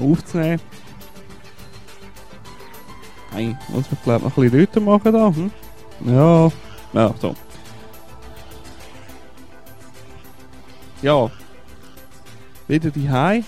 aufzunehmen. 0.00 0.60
Hey, 3.32 3.56
muss 3.68 3.90
man 3.90 4.02
glaube 4.02 4.24
noch 4.24 4.36
ein 4.36 4.50
bisschen 4.50 4.84
machen 4.84 5.12
da. 5.12 5.34
Hm? 5.34 5.50
Ja, 6.06 6.50
ja, 6.92 7.14
so. 7.20 7.34
Ja, 11.02 11.30
wieder 12.68 12.90
die 12.90 13.08
Hai. 13.08 13.44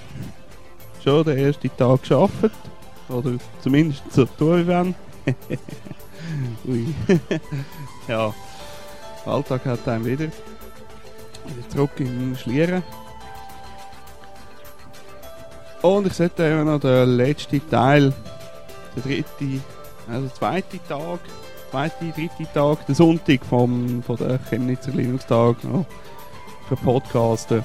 Schon 1.03 1.25
den 1.25 1.39
ersten 1.39 1.77
Tag 1.77 2.01
geschafft. 2.01 2.51
Oder 3.09 3.33
zumindest 3.61 4.03
so 4.11 4.25
tun 4.25 4.67
wir 4.67 4.95
Ui. 6.67 6.95
ja, 8.09 8.33
Alltag 9.27 9.65
hat 9.67 9.87
einem 9.89 10.05
wieder. 10.05 10.27
Wieder 10.27 11.69
zurück 11.69 11.91
in 11.99 12.37
Schlieren. 12.37 12.83
Und 15.83 16.07
ich 16.07 16.13
sollte 16.13 16.47
eben 16.47 16.65
noch 16.65 16.79
den 16.79 17.17
letzten 17.17 17.69
Teil, 17.69 18.13
der 18.95 19.03
dritte, 19.03 19.61
also 20.09 20.29
zweite 20.29 20.79
Tag, 20.89 21.19
zweite, 21.73 22.13
dritte 22.15 22.53
Tag, 22.55 22.87
der 22.87 22.95
Sonntag 22.95 23.45
vom, 23.45 24.01
von 24.05 24.17
der 24.17 24.39
Chemnitzer 24.49 24.93
Linux-Tag 24.93 25.65
noch 25.65 25.85
verpodcasten. 26.69 27.65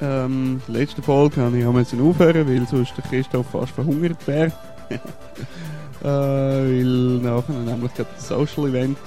Ähm, 0.00 0.62
die 0.68 0.72
letzte 0.72 1.02
Folge 1.02 1.42
habe 1.42 1.58
ich 1.58 1.64
müssen 1.64 2.00
aufhören, 2.00 2.48
weil 2.48 2.66
sonst 2.68 2.96
der 2.96 3.04
Christoph 3.04 3.50
fast 3.50 3.72
verhungert 3.72 4.24
wäre. 4.26 4.52
äh, 4.90 6.04
weil 6.04 6.84
nachher 7.22 7.54
nämlich 7.54 7.94
gerade 7.94 8.10
das 8.14 8.28
Social 8.28 8.68
Event 8.68 8.98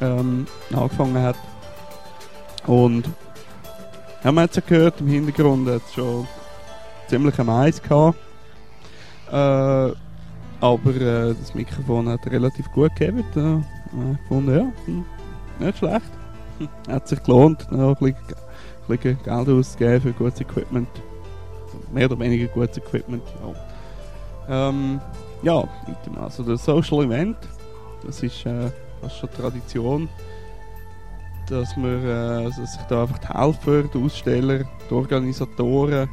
ähm, 0.00 0.46
angefangen 0.72 1.20
hat. 1.20 1.36
Und 2.66 3.08
haben 4.22 4.36
wir 4.36 4.42
jetzt 4.42 4.66
gehört, 4.66 5.00
im 5.00 5.08
Hintergrund 5.08 5.68
hat 5.68 5.82
es 5.86 5.94
schon 5.94 6.26
ziemlich 7.08 7.38
am 7.38 7.50
Eis 7.50 7.82
gehabt. 7.82 8.18
Äh, 9.30 9.92
aber 10.60 10.94
äh, 10.94 11.34
das 11.34 11.54
Mikrofon 11.54 12.08
hat 12.08 12.26
relativ 12.26 12.70
gut 12.72 12.94
gegeben. 12.96 13.24
Äh, 13.36 14.12
ich 14.12 14.28
fand, 14.28 14.48
ja, 14.48 14.72
hm, 14.86 15.04
nicht 15.58 15.78
schlecht. 15.78 16.10
hat 16.88 17.08
sich 17.08 17.22
gelohnt, 17.22 17.70
noch 17.70 18.00
ein 18.00 18.14
bisschen 18.88 19.18
Geld 19.24 19.48
auszugeben 19.48 20.00
für 20.00 20.12
gutes 20.12 20.40
Equipment. 20.40 20.88
Mehr 21.92 22.06
oder 22.06 22.18
weniger 22.18 22.46
gutes 22.48 22.78
Equipment, 22.78 23.22
ja. 23.42 24.68
Ähm, 24.68 25.00
ja, 25.42 25.64
also 26.20 26.42
das 26.42 26.64
Social 26.64 27.04
Event, 27.04 27.36
das 28.04 28.22
ist 28.22 28.44
äh, 28.46 28.70
fast 29.00 29.18
schon 29.18 29.30
Tradition, 29.30 30.08
dass 31.48 31.76
wir 31.76 32.04
äh, 32.04 32.44
also 32.44 32.64
sich 32.64 32.80
da 32.88 33.02
einfach 33.02 33.18
die 33.18 33.28
Helfer, 33.28 33.82
die 33.82 34.02
Aussteller, 34.02 34.64
die 34.88 34.94
Organisatoren 34.94 36.08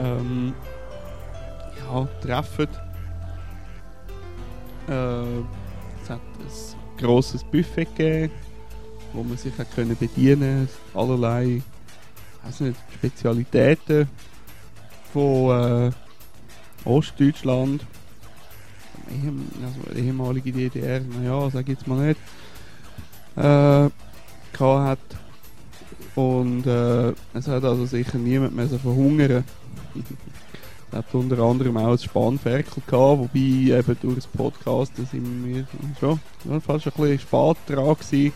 ähm, 0.00 0.54
ja, 1.78 2.08
treffen. 2.22 2.68
Äh, 4.88 5.40
es 6.02 6.10
hat 6.10 6.20
ein 6.20 6.98
grosses 6.98 7.44
Buffet 7.44 7.86
gegeben 7.96 8.32
wo 9.12 9.24
man 9.24 9.36
sich 9.36 9.56
hat 9.58 9.74
können 9.74 9.96
bedienen 9.96 10.68
allerlei 10.94 11.62
weiß 12.44 12.60
nicht, 12.60 12.80
Spezialitäten 12.94 14.08
von 15.12 15.90
äh, 15.90 16.88
Ostdeutschland, 16.88 17.84
also 19.62 19.98
ehemalige 19.98 20.52
DDR, 20.52 21.00
naja, 21.00 21.50
sag 21.50 21.62
ich 21.62 21.78
jetzt 21.78 21.86
mal 21.86 22.06
nicht, 22.06 22.20
äh, 23.36 23.90
hat. 24.58 24.98
Und 26.14 26.66
äh, 26.66 27.12
es 27.34 27.48
hat 27.48 27.64
also 27.64 27.86
sicher 27.86 28.18
niemand 28.18 28.54
mehr 28.54 28.66
so 28.66 28.78
verhungern. 28.78 29.44
hat 30.92 31.14
unter 31.14 31.38
anderem 31.38 31.76
auch 31.76 31.92
ein 31.92 31.98
Spanferkel 31.98 32.82
gehabt, 32.86 33.20
wobei 33.20 33.78
eben 33.78 33.96
durch 34.00 34.16
das 34.16 34.26
Podcast 34.26 34.92
sind 34.96 35.44
wir 35.44 35.66
schon 35.98 36.20
fast 36.60 36.86
ein 36.86 36.92
bisschen 36.92 37.18
spät 37.18 37.56
dran 37.66 37.94
gewesen 37.94 38.32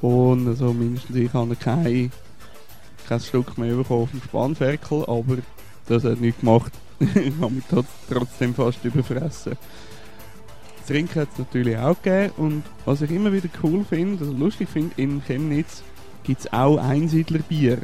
und 0.00 0.48
also 0.48 0.72
mindestens 0.72 1.16
ich 1.16 1.32
habe 1.32 1.56
kein, 1.56 2.10
kein 3.06 3.20
Stück 3.20 3.58
mehr 3.58 3.74
bekommen 3.74 4.02
auf 4.02 4.10
dem 4.10 4.22
Spannferkel, 4.22 5.04
aber 5.06 5.38
das 5.86 6.04
hat 6.04 6.20
nichts 6.20 6.40
gemacht. 6.40 6.72
ich 7.00 7.34
habe 7.40 7.52
mich 7.52 7.64
trotzdem 8.08 8.54
fast 8.54 8.84
überfressen. 8.84 9.56
Trinken 10.86 11.20
hat 11.20 11.28
es 11.32 11.38
natürlich 11.38 11.76
auch 11.76 12.00
gegeben 12.02 12.32
und 12.36 12.62
was 12.84 13.02
ich 13.02 13.10
immer 13.10 13.32
wieder 13.32 13.48
cool 13.62 13.84
finde, 13.84 14.24
also 14.24 14.36
lustig 14.36 14.68
finde, 14.68 14.92
in 14.96 15.22
Chemnitz 15.22 15.82
gibt 16.24 16.40
es 16.40 16.52
auch 16.52 16.78
Einsiedlerbier. 16.78 17.78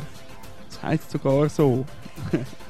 Das 0.68 0.82
heisst 0.82 1.10
sogar 1.10 1.48
so. 1.48 1.84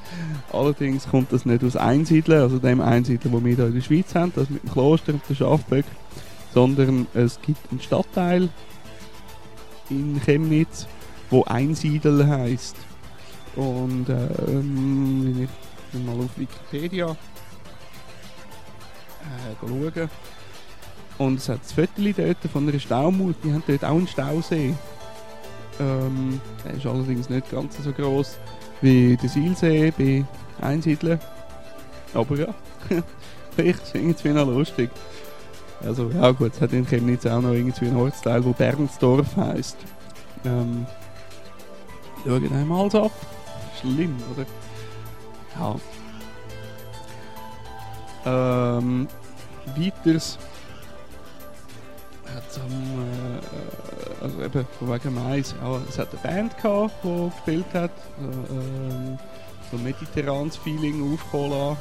Allerdings 0.57 1.07
kommt 1.09 1.31
das 1.31 1.45
nicht 1.45 1.63
aus 1.63 1.75
Einsiedeln, 1.75 2.41
also 2.41 2.59
dem 2.59 2.81
Einsiedeln, 2.81 3.33
wo 3.33 3.43
wir 3.43 3.55
hier 3.55 3.67
in 3.67 3.75
der 3.75 3.81
Schweiz 3.81 4.13
haben, 4.15 4.33
das 4.35 4.49
mit 4.49 4.63
dem 4.63 4.71
Kloster 4.71 5.13
und 5.13 5.21
der 5.29 5.35
Schafböck, 5.35 5.85
sondern 6.53 7.07
es 7.13 7.39
gibt 7.41 7.59
einen 7.71 7.79
Stadtteil, 7.79 8.49
in 9.89 10.19
Chemnitz, 10.23 10.87
wo 11.29 11.43
Einsiedel 11.43 12.27
heißt. 12.27 12.75
Und 13.55 14.07
ähm, 14.09 15.21
wenn 15.23 15.43
ich 15.43 16.05
mal 16.05 16.23
auf 16.23 16.37
Wikipedia 16.37 17.15
äh, 19.21 19.55
schauen. 19.59 20.09
Und 21.17 21.39
es 21.39 21.49
hat 21.49 21.61
das 21.63 21.71
Viertel 21.71 22.13
dort 22.13 22.37
von 22.51 22.67
einer 22.67 22.79
Staumut, 22.79 23.35
die 23.43 23.51
haben 23.51 23.63
dort 23.65 23.83
auch 23.83 23.95
einen 23.95 24.07
Stausee. 24.07 24.75
Ähm, 25.79 26.39
der 26.63 26.73
ist 26.75 26.85
allerdings 26.85 27.29
nicht 27.29 27.51
ganz 27.51 27.77
so 27.83 27.91
groß 27.91 28.37
wie 28.81 29.17
der 29.17 29.29
Silsee 29.29 29.91
bei 29.97 30.23
Einsiedeln. 30.61 31.19
Aber 32.13 32.35
ja, 32.35 32.47
ich 33.57 33.75
finde 33.77 34.15
es 34.15 34.23
noch 34.23 34.47
lustig. 34.47 34.89
Also, 35.83 36.09
ja 36.09 36.31
gut, 36.31 36.53
es 36.53 36.61
hat 36.61 36.73
in 36.73 36.87
Chemnitz 36.87 37.25
auch 37.25 37.41
noch 37.41 37.51
irgendwie 37.51 37.85
einen 37.85 37.97
Ortsteil, 37.97 38.43
wo 38.43 38.51
Bernsdorf 38.51 39.35
heisst. 39.35 39.77
Ähm, 40.43 40.87
schauen 42.23 42.53
einmal 42.53 42.89
so 42.89 43.03
ab. 43.03 43.11
Schlimm, 43.79 44.15
oder? 44.33 44.45
Ja. 45.59 45.75
Ähm, 48.25 49.07
weiters 49.75 50.37
hat 52.35 52.43
es 52.49 52.57
äh, 52.57 54.23
also 54.23 54.41
eben 54.41 54.67
von 54.79 54.93
wegen 54.93 55.13
Mais, 55.13 55.55
ja, 55.61 55.79
es 55.87 55.97
hat 55.97 56.09
eine 56.11 56.21
Band 56.21 56.57
gehabt, 56.61 56.93
die 57.03 57.29
gespielt 57.29 57.73
hat, 57.73 57.91
äh, 58.19 58.53
ähm, 58.53 59.19
so 59.71 59.77
ein 59.77 59.83
mediterranes 59.83 60.55
Feeling 60.57 61.13
aufgeholt 61.13 61.77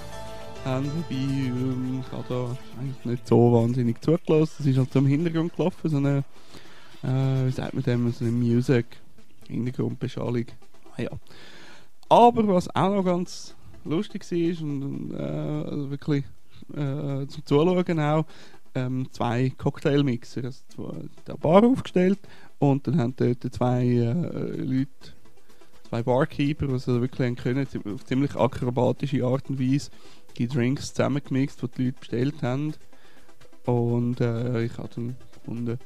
haben, 0.65 0.87
wobei 0.87 1.15
ähm, 1.15 2.03
ich 2.05 2.13
habe 2.13 2.25
da 2.29 2.57
eigentlich 2.81 3.05
nicht 3.05 3.27
so 3.29 3.53
wahnsinnig 3.53 4.03
zugelassen. 4.03 4.57
Es 4.61 4.67
ist 4.67 4.79
halt 4.79 4.93
so 4.93 4.99
im 4.99 5.07
Hintergrund 5.07 5.55
gelaufen, 5.55 5.89
so 5.89 5.97
eine, 5.99 6.25
äh, 7.03 7.47
wie 7.47 7.53
sagt 7.53 7.75
man 7.75 7.83
dem, 7.85 8.11
so 8.11 8.25
eine 8.25 8.33
Music, 8.33 8.87
Hintergrundbeschallung. 9.47 10.47
Ah, 10.97 11.03
ja. 11.03 11.11
Aber 12.09 12.47
was 12.49 12.75
auch 12.75 12.95
noch 12.95 13.05
ganz 13.05 13.55
lustig 13.85 14.25
war 14.31 14.63
und, 14.63 15.15
äh, 15.15 15.71
also 15.71 15.91
wirklich 15.91 16.25
äh, 16.73 17.27
zum 17.27 17.45
Zuschauen 17.45 18.01
auch, 18.01 18.25
ähm, 18.75 19.09
zwei 19.13 19.53
Cocktailmixer, 19.57 20.45
also 20.45 20.95
der 21.27 21.35
Bar 21.35 21.65
aufgestellt 21.65 22.19
und 22.59 22.87
dann 22.87 22.99
haben 22.99 23.15
dort 23.17 23.55
zwei 23.55 23.85
äh, 23.85 24.13
Leute, 24.57 25.16
zwei 25.89 26.03
Barkeeper, 26.03 26.67
die 26.67 26.73
also 26.73 27.01
wirklich 27.01 27.37
können, 27.37 27.67
auf 27.85 28.05
ziemlich 28.05 28.35
akrobatische 28.35 29.25
Art 29.25 29.49
und 29.49 29.61
Weise 29.61 29.91
die 30.37 30.49
Drinks 30.49 30.93
zusammengemixt, 30.93 31.63
die 31.63 31.69
die 31.69 31.85
Leute 31.87 31.99
bestellt 31.99 32.43
haben. 32.43 32.75
Und 33.65 34.21
äh, 34.21 34.65
ich 34.65 34.77
habe 34.79 34.89
dann 34.95 35.17
gefunden, 35.33 35.79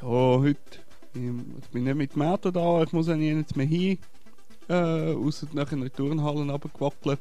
ja, 0.00 0.08
heute 0.08 0.80
ich 1.14 1.68
bin 1.70 1.84
nicht 1.84 1.96
mit 1.96 2.14
dem 2.14 2.22
Auto 2.22 2.50
da, 2.50 2.82
ich 2.82 2.92
muss 2.92 3.08
ja 3.08 3.16
nicht 3.16 3.54
mehr 3.54 3.66
hin, 3.66 3.98
äh, 4.68 5.12
außer 5.12 5.46
nachher 5.52 5.74
in 5.74 5.82
der 5.82 5.92
Turnhalle 5.92 6.38
runtergewackeln. 6.38 7.18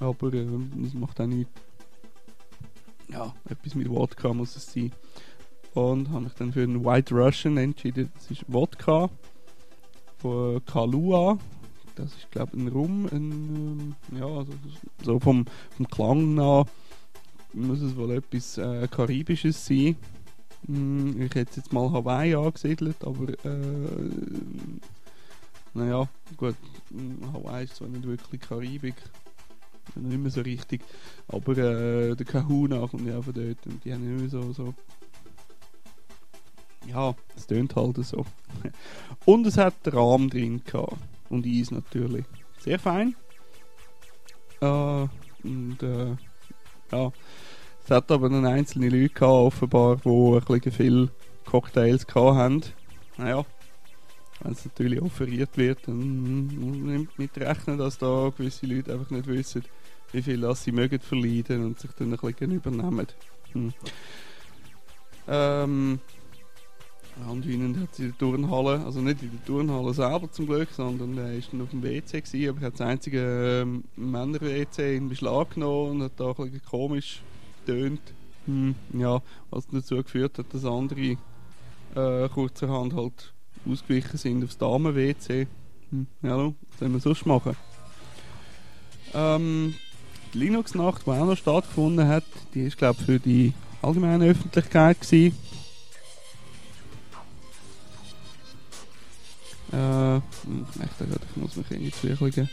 Aber 0.00 0.32
äh, 0.32 0.46
das 0.76 0.94
macht 0.94 1.20
auch 1.20 1.26
nichts. 1.26 1.52
Ja, 3.08 3.32
etwas 3.48 3.74
mit 3.76 3.88
Wodka 3.88 4.34
muss 4.34 4.56
es 4.56 4.72
sein. 4.72 4.90
Und 5.74 6.10
habe 6.10 6.24
mich 6.24 6.34
dann 6.34 6.52
für 6.52 6.62
einen 6.62 6.84
White 6.84 7.14
Russian 7.14 7.56
entschieden. 7.56 8.10
Das 8.14 8.30
ist 8.30 8.44
Wodka 8.48 9.10
von 10.24 10.64
Kalua 10.64 11.38
das 11.96 12.14
ist 12.14 12.30
glaube 12.30 12.56
ich 12.56 12.62
ein 12.62 12.68
Rum, 12.68 13.06
ein, 13.12 13.94
ähm, 14.12 14.18
ja, 14.18 14.26
also 14.26 14.52
so 15.02 15.20
vom, 15.20 15.44
vom 15.76 15.88
Klang 15.88 16.34
nach 16.34 16.66
muss 17.52 17.80
es 17.80 17.96
wohl 17.96 18.12
etwas 18.12 18.58
äh, 18.58 18.88
Karibisches 18.88 19.64
sein. 19.64 19.96
Hm, 20.66 21.22
ich 21.22 21.34
hätte 21.34 21.58
jetzt 21.58 21.72
mal 21.72 21.92
Hawaii 21.92 22.34
angesiedelt, 22.34 22.96
aber 23.04 23.28
äh, 23.44 24.10
naja, 25.74 26.08
gut, 26.36 26.56
hm, 26.90 27.32
Hawaii 27.32 27.64
ist 27.64 27.76
zwar 27.76 27.88
nicht 27.88 28.06
wirklich 28.06 28.40
Karibik, 28.40 28.96
nicht 29.94 30.18
mehr 30.18 30.30
so 30.30 30.40
richtig. 30.40 30.80
Aber 31.28 31.56
äh, 31.56 32.16
der 32.16 32.26
Kahuna 32.26 32.86
kommt 32.88 33.06
ja 33.06 33.18
auch 33.18 33.24
von 33.24 33.34
dort 33.34 33.66
und 33.66 33.84
die 33.84 33.92
haben 33.92 34.16
mehr 34.16 34.28
so, 34.28 34.52
so 34.52 34.74
ja, 36.86 37.14
es 37.36 37.46
tönt 37.46 37.76
halt 37.76 37.96
so. 38.04 38.24
Und 39.24 39.46
es 39.46 39.56
hat 39.56 39.74
Rahm 39.86 40.28
drin 40.30 40.62
gehabt. 40.64 40.96
Und 41.28 41.46
Eis 41.46 41.70
natürlich. 41.70 42.24
Sehr 42.60 42.78
fein. 42.78 43.14
Äh, 44.60 45.06
und 45.42 45.82
äh, 45.82 46.16
ja, 46.92 47.12
es 47.84 47.90
hat 47.90 48.10
aber 48.10 48.28
dann 48.28 48.46
einzelne 48.46 48.88
Leute 48.88 49.14
gehabt, 49.14 49.22
offenbar, 49.22 49.96
die 49.96 50.08
ein 50.08 50.60
bisschen 50.60 50.72
viel 50.72 51.10
Cocktails 51.44 52.06
gehabt 52.06 52.36
haben. 52.36 52.62
Naja, 53.18 53.44
wenn 54.40 54.52
es 54.52 54.64
natürlich 54.64 55.00
offeriert 55.02 55.56
wird, 55.56 55.86
dann 55.86 56.46
nimmt 56.46 57.18
mit 57.18 57.36
rechnen, 57.38 57.78
dass 57.78 57.98
da 57.98 58.32
gewisse 58.36 58.66
Leute 58.66 58.92
einfach 58.92 59.10
nicht 59.10 59.26
wissen, 59.26 59.64
wie 60.12 60.22
viel 60.22 60.40
das 60.40 60.64
sie 60.64 60.72
mögen 60.72 61.00
verleiden 61.00 61.64
und 61.64 61.78
sich 61.78 61.90
dann 61.92 62.12
ein 62.12 62.18
bisschen 62.18 62.52
übernehmen. 62.52 63.06
Hm. 63.52 63.72
Ähm, 65.28 66.00
Anscheinend 67.28 67.78
hat 67.78 67.94
sie 67.94 68.04
in 68.04 68.08
der 68.08 68.18
Turnhalle, 68.18 68.84
also 68.84 69.00
nicht 69.00 69.22
in 69.22 69.30
der 69.30 69.44
Turnhalle 69.44 69.94
selber 69.94 70.30
zum 70.32 70.46
Glück, 70.46 70.68
sondern 70.72 71.16
er 71.16 71.32
war 71.32 71.42
dann 71.50 71.60
auf 71.62 71.70
dem 71.70 71.82
WC, 71.82 72.20
gewesen, 72.20 72.48
aber 72.48 72.60
er 72.60 72.66
hat 72.66 72.74
das 72.74 72.80
einzige 72.80 73.62
ähm, 73.62 73.84
Männer-WC 73.96 74.96
in 74.96 75.08
Beschlag 75.08 75.50
genommen 75.54 75.92
und 75.92 76.02
hat 76.02 76.12
da 76.16 76.30
ein 76.30 76.34
bisschen 76.34 76.62
komisch 76.64 77.22
getönt. 77.64 78.00
Hm, 78.46 78.74
ja, 78.92 79.22
was 79.50 79.66
dazu 79.68 79.96
geführt 79.96 80.38
hat, 80.38 80.52
dass 80.52 80.64
andere 80.64 81.16
äh, 81.94 82.28
kurzerhand 82.28 82.94
halt 82.94 83.32
ausgewichen 83.70 84.18
sind 84.18 84.44
aufs 84.44 84.58
Damen-WC. 84.58 85.46
Hm, 85.90 86.06
ja, 86.22 86.36
was 86.36 86.78
sollen 86.80 86.92
wir 86.92 87.00
sonst 87.00 87.26
machen? 87.26 87.56
Ähm, 89.14 89.74
die 90.34 90.38
Linux-Nacht, 90.38 91.06
die 91.06 91.10
auch 91.10 91.26
noch 91.26 91.36
stattgefunden 91.36 92.08
hat, 92.08 92.24
die 92.54 92.62
ist 92.62 92.76
glaube 92.76 92.96
ich 92.98 93.06
für 93.06 93.20
die 93.20 93.52
allgemeine 93.82 94.26
Öffentlichkeit 94.26 95.00
gewesen. 95.00 95.36
Äh, 99.74 100.16
ich 100.16 100.22
dachte, 100.98 101.20
ich 101.30 101.36
muss 101.36 101.56
mich 101.56 101.70
irgendwie 101.70 101.92
ein 102.08 102.18
bisschen 102.18 102.48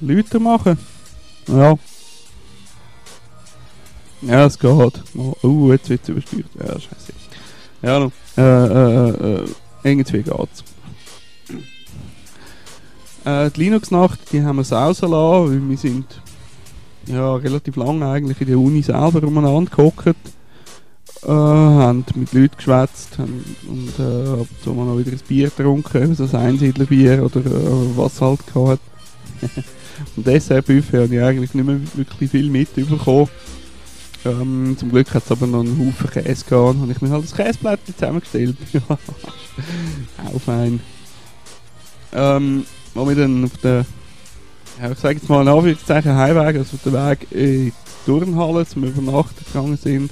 lauter 0.00 0.40
machen. 0.40 0.78
Ja. 1.46 1.78
Ja, 4.22 4.46
es 4.46 4.58
geht. 4.58 5.02
Oh, 5.16 5.34
uh, 5.42 5.72
jetzt 5.72 5.88
wird 5.88 6.02
es 6.02 6.08
übersteuert. 6.08 6.46
Ja, 6.58 6.80
scheiße. 6.80 7.12
Ja, 7.82 7.98
no. 8.00 8.12
äh, 8.36 8.42
äh, 8.42 9.42
äh, 9.42 9.48
irgendwie 9.84 10.22
geht's. 10.22 10.64
Äh, 13.24 13.50
die 13.50 13.60
Linux-Nacht, 13.60 14.32
die 14.32 14.42
haben 14.42 14.56
wir 14.56 14.62
es 14.62 14.72
rausgelassen, 14.72 15.50
weil 15.50 15.68
wir 15.68 15.76
sind 15.76 16.20
ja 17.06 17.36
relativ 17.36 17.76
lange 17.76 18.08
eigentlich 18.08 18.40
in 18.40 18.48
der 18.48 18.58
Uni 18.58 18.82
selber 18.82 19.22
umeinander 19.22 19.70
gehockt 19.70 20.16
äh, 21.22 21.28
haben 21.28 22.04
mit 22.14 22.32
Leuten 22.32 22.56
geschwätzt 22.56 23.18
und 23.18 23.92
äh, 23.98 24.02
ab 24.02 24.46
und 24.48 24.62
zu 24.62 24.72
mal 24.72 24.98
wieder 24.98 25.12
ein 25.12 25.20
Bier 25.26 25.50
getrunken, 25.50 26.14
so 26.14 26.24
ein 26.24 26.36
Einsiedlerbier 26.36 27.24
oder 27.24 27.40
äh, 27.40 27.96
was 27.96 28.20
halt 28.20 28.40
gehabt. 28.46 28.82
und 30.16 30.26
Dessertbuffet 30.26 31.02
habe 31.02 31.14
ich 31.14 31.20
eigentlich 31.22 31.54
nicht 31.54 31.66
mehr 31.66 31.80
wirklich 31.94 32.30
viel 32.30 32.50
mitbekommen. 32.50 33.28
Ähm, 34.24 34.76
zum 34.78 34.90
Glück 34.90 35.14
hat 35.14 35.24
es 35.24 35.30
aber 35.30 35.46
noch 35.46 35.60
einen 35.60 35.78
Haufen 35.78 36.10
Käse 36.10 36.44
gehabt 36.44 36.74
und 36.74 36.82
habe 36.82 36.92
ich 36.92 37.00
mir 37.00 37.10
halt 37.10 37.24
das 37.24 37.34
Käseblättchen 37.34 37.94
zusammengestellt. 37.94 38.56
Auch 38.88 40.40
fein. 40.40 40.80
Ähm, 42.12 42.64
wo 42.94 43.08
wir 43.08 43.14
dann 43.14 43.44
auf 43.44 43.56
der, 43.58 43.84
ja, 44.80 44.90
ich 44.90 44.98
sage 44.98 45.18
jetzt 45.18 45.28
mal 45.28 45.42
in 45.42 45.48
Anführungszeichen 45.48 46.14
Heimweg, 46.14 46.56
also 46.56 46.76
auf 46.76 46.82
der 46.84 46.92
Weg 46.92 47.26
in 47.30 47.66
die 47.66 47.72
Turnhalle 48.06 48.66
zum 48.66 48.84
Übernachten 48.84 49.44
gegangen 49.44 49.76
sind, 49.76 50.10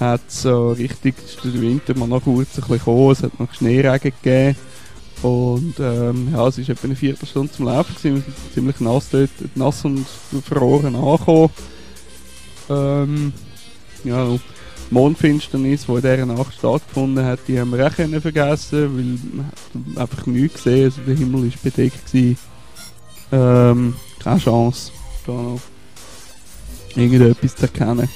hat 0.00 0.20
so 0.28 0.72
richtig 0.72 1.14
der 1.42 1.60
Winter 1.60 1.96
mal 1.96 2.08
noch 2.08 2.22
kurz 2.22 2.50
ein 2.50 2.60
bisschen 2.60 2.78
gekommen, 2.78 3.10
es 3.10 3.22
hat 3.22 3.38
noch 3.40 3.52
Schneeregen 3.52 4.12
gegeben 4.22 4.56
und 5.22 5.74
ähm, 5.80 6.28
ja, 6.32 6.46
es 6.46 6.58
war 6.58 6.68
etwa 6.68 6.84
eine 6.84 6.96
Viertelstunde 6.96 7.52
zum 7.52 7.66
Laufen 7.66 7.94
gewesen, 7.94 8.14
wir 8.16 8.22
sind 8.22 8.54
ziemlich 8.54 8.80
nass 8.80 9.08
dort, 9.10 9.30
nass 9.56 9.84
und 9.84 10.06
verfroren 10.30 10.94
angekommen. 10.94 11.50
Ähm, 12.70 13.32
ja, 14.04 14.26
die 14.28 14.40
Mondfinsternis, 14.90 15.86
die 15.86 15.92
in 15.92 16.00
dieser 16.00 16.26
Nacht 16.26 16.54
stattgefunden 16.54 17.24
hat, 17.24 17.40
die 17.48 17.58
haben 17.58 17.76
wir 17.76 17.86
auch 17.86 17.92
vergessen, 17.92 18.96
weil 18.96 19.84
man 19.94 19.98
einfach 19.98 20.26
nichts 20.26 20.62
gesehen, 20.62 20.84
also 20.84 21.00
der 21.02 21.16
Himmel 21.16 21.44
war 21.44 21.58
bedeckt 21.62 22.06
gewesen. 22.06 22.38
Ähm, 23.32 23.96
keine 24.22 24.38
Chance, 24.38 24.92
da 25.26 25.32
noch 25.32 25.60
irgendetwas 26.94 27.56
zu 27.56 27.62
erkennen. 27.62 28.08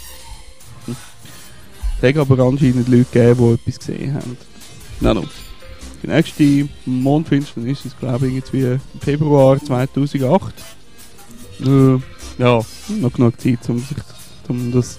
Hat 2.03 2.17
aber 2.17 2.43
anscheinend 2.43 2.89
Leute 2.89 3.05
gegeben, 3.13 3.59
die 3.65 3.71
etwas 3.71 3.79
gesehen 3.79 4.15
haben. 4.15 4.37
Nein, 5.01 5.15
no. 5.15 5.25
Die 6.03 6.09
nächste 6.09 6.69
Mondfinsternis 6.85 7.85
ist, 7.85 7.99
glaube 8.01 8.27
ich, 8.27 8.35
irgendwie 8.35 8.81
im 8.95 9.01
Februar 9.01 9.57
2008. 9.59 10.53
Äh, 11.61 11.99
ja, 12.39 12.61
noch 12.89 13.13
genug 13.13 13.41
Zeit, 13.41 13.69
um, 13.69 13.79
sich, 13.79 13.99
um 14.49 14.73
das 14.73 14.99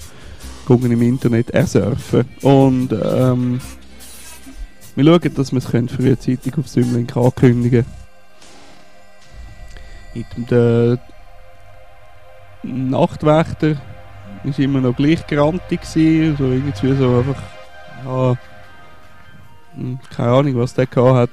im 0.69 1.01
Internet 1.01 1.49
ersurfen. 1.49 2.23
Und 2.41 2.93
ähm, 2.93 3.59
wir 4.95 5.05
schauen, 5.05 5.33
dass 5.35 5.51
wir 5.51 5.57
es 5.57 5.65
frühzeitig 5.91 6.57
auf 6.57 6.69
Symlink 6.69 7.17
ankündigen 7.17 7.85
Mit 10.13 10.25
dem 10.49 10.99
Nachtwächter 12.63 13.81
ist 14.43 14.59
immer 14.59 14.81
noch 14.81 14.95
gleich 14.95 15.25
grantig 15.27 15.85
so 15.85 15.99
irgendwie 15.99 16.95
so 16.95 17.17
einfach, 17.17 17.41
ja, 18.05 18.37
hm, 19.75 19.99
keine 20.15 20.31
Ahnung, 20.31 20.57
was 20.57 20.73
der 20.73 20.85
gehabt 20.85 21.15
hat. 21.15 21.29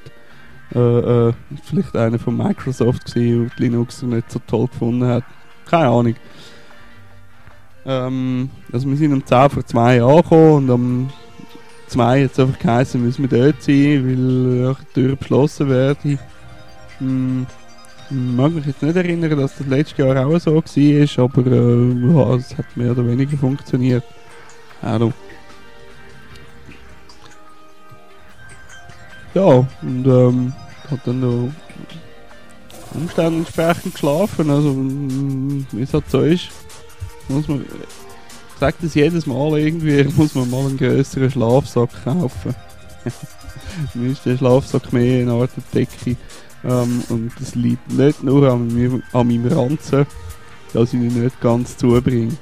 Äh, 0.74 0.78
äh, 0.78 1.32
vielleicht 1.64 1.96
einer 1.96 2.18
von 2.18 2.36
Microsoft 2.36 3.06
gewesen, 3.06 3.42
und 3.42 3.58
Linux 3.58 4.02
nicht 4.02 4.30
so 4.30 4.40
toll 4.46 4.68
gefunden 4.68 5.06
hat. 5.06 5.24
Keine 5.68 5.88
Ahnung. 5.88 6.14
Ähm, 7.84 8.50
also 8.72 8.88
wir 8.88 8.96
sind 8.96 9.12
um 9.12 9.24
10 9.24 9.50
vor 9.50 9.66
2 9.66 10.02
angekommen 10.02 10.54
und 10.54 10.70
am 10.70 11.10
2 11.88 12.24
hat 12.24 12.32
es 12.32 12.38
einfach 12.38 12.58
geheißen, 12.58 13.02
müssen 13.02 13.28
wir 13.28 13.38
dort 13.38 13.62
sein, 13.62 14.06
weil 14.06 14.76
die 14.80 14.94
Tür 14.94 15.16
beschlossen 15.16 15.68
werde. 15.68 16.18
Hm, 16.98 17.46
mag 18.10 18.52
mich 18.52 18.66
jetzt 18.66 18.82
nicht 18.82 18.96
erinnern, 18.96 19.38
dass 19.38 19.56
das 19.56 19.66
letztes 19.66 19.98
Jahr 19.98 20.26
auch 20.26 20.38
so 20.38 20.56
war, 20.56 21.24
aber 21.24 21.46
äh, 21.46 22.14
ja, 22.14 22.34
es 22.34 22.56
hat 22.56 22.76
mehr 22.76 22.92
oder 22.92 23.06
weniger 23.06 23.36
funktioniert. 23.36 24.04
Also. 24.82 25.12
Ja, 29.34 29.44
und 29.44 30.06
ähm, 30.06 30.52
hat 30.90 31.00
dann 31.06 31.20
noch 31.20 31.50
Umständen 32.94 33.40
entsprechend 33.40 33.94
geschlafen, 33.94 34.50
also 34.50 34.74
wie 34.74 35.82
es 35.82 35.94
halt 35.94 36.10
so 36.10 36.20
ist, 36.22 36.48
muss 37.28 37.46
man, 37.46 37.60
ich 37.60 38.58
sage 38.58 38.76
das 38.82 38.94
jedes 38.94 39.26
Mal 39.26 39.58
irgendwie, 39.58 40.04
muss 40.16 40.34
man 40.34 40.50
mal 40.50 40.66
einen 40.66 40.76
größeren 40.76 41.30
Schlafsack 41.30 41.90
kaufen. 42.04 42.54
Dann 43.94 44.10
ist 44.10 44.26
der 44.26 44.36
Schlafsack 44.36 44.92
mehr 44.92 45.22
eine 45.22 45.32
Art 45.32 45.50
Decke. 45.72 46.16
Ähm, 46.64 47.02
und 47.08 47.32
das 47.38 47.54
liegt 47.54 47.90
nicht 47.92 48.22
nur 48.22 48.50
an 48.50 48.68
meinem, 48.68 49.02
an 49.12 49.26
meinem 49.26 49.46
Ranzen, 49.46 50.06
dass 50.72 50.92
ich 50.92 51.00
ihn 51.00 51.22
nicht 51.22 51.40
ganz 51.40 51.76
zubringe. 51.76 52.32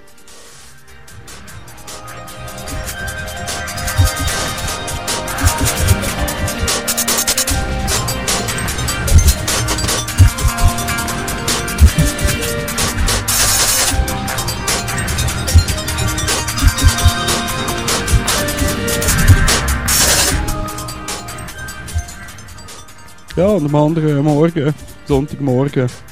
Ja, 23.38 23.50
und 23.50 23.73
am 23.73 23.75
anderen 23.76 24.25
Morgen, 24.25 24.75
Sonntagmorgen, 25.04 25.85
ist 25.85 26.02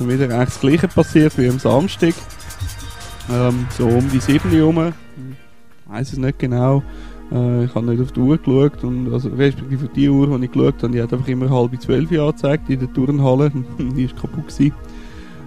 wieder 0.00 0.24
eigentlich 0.34 0.48
das 0.48 0.60
Gleiche 0.60 0.88
passiert 0.88 1.36
wie 1.36 1.50
am 1.50 1.58
Samstag. 1.58 2.14
Ähm, 3.30 3.66
so 3.76 3.86
um 3.86 4.10
die 4.10 4.20
7 4.20 4.48
Uhr 4.48 4.56
herum. 4.56 4.94
Ich 5.84 5.92
weiß 5.92 6.12
es 6.14 6.18
nicht 6.18 6.38
genau. 6.38 6.82
Äh, 7.30 7.66
ich 7.66 7.74
habe 7.74 7.84
nicht 7.84 8.00
auf 8.00 8.12
die 8.12 8.20
Uhr 8.20 8.38
geschaut. 8.38 8.82
Und, 8.82 9.12
also, 9.12 9.28
respektive 9.28 9.86
die 9.88 10.08
Uhr, 10.08 10.38
die 10.38 10.46
ich 10.46 10.50
geschaut 10.50 10.82
habe, 10.82 10.92
die 10.94 11.02
hat 11.02 11.12
einfach 11.12 11.28
immer 11.28 11.50
halb 11.50 11.78
zwölf 11.78 12.10
angezeigt 12.10 12.70
in 12.70 12.80
der 12.80 12.90
Turnhalle. 12.94 13.52
die 13.78 14.04
ist 14.04 14.16
kaputt 14.16 14.48
gewesen. 14.48 14.72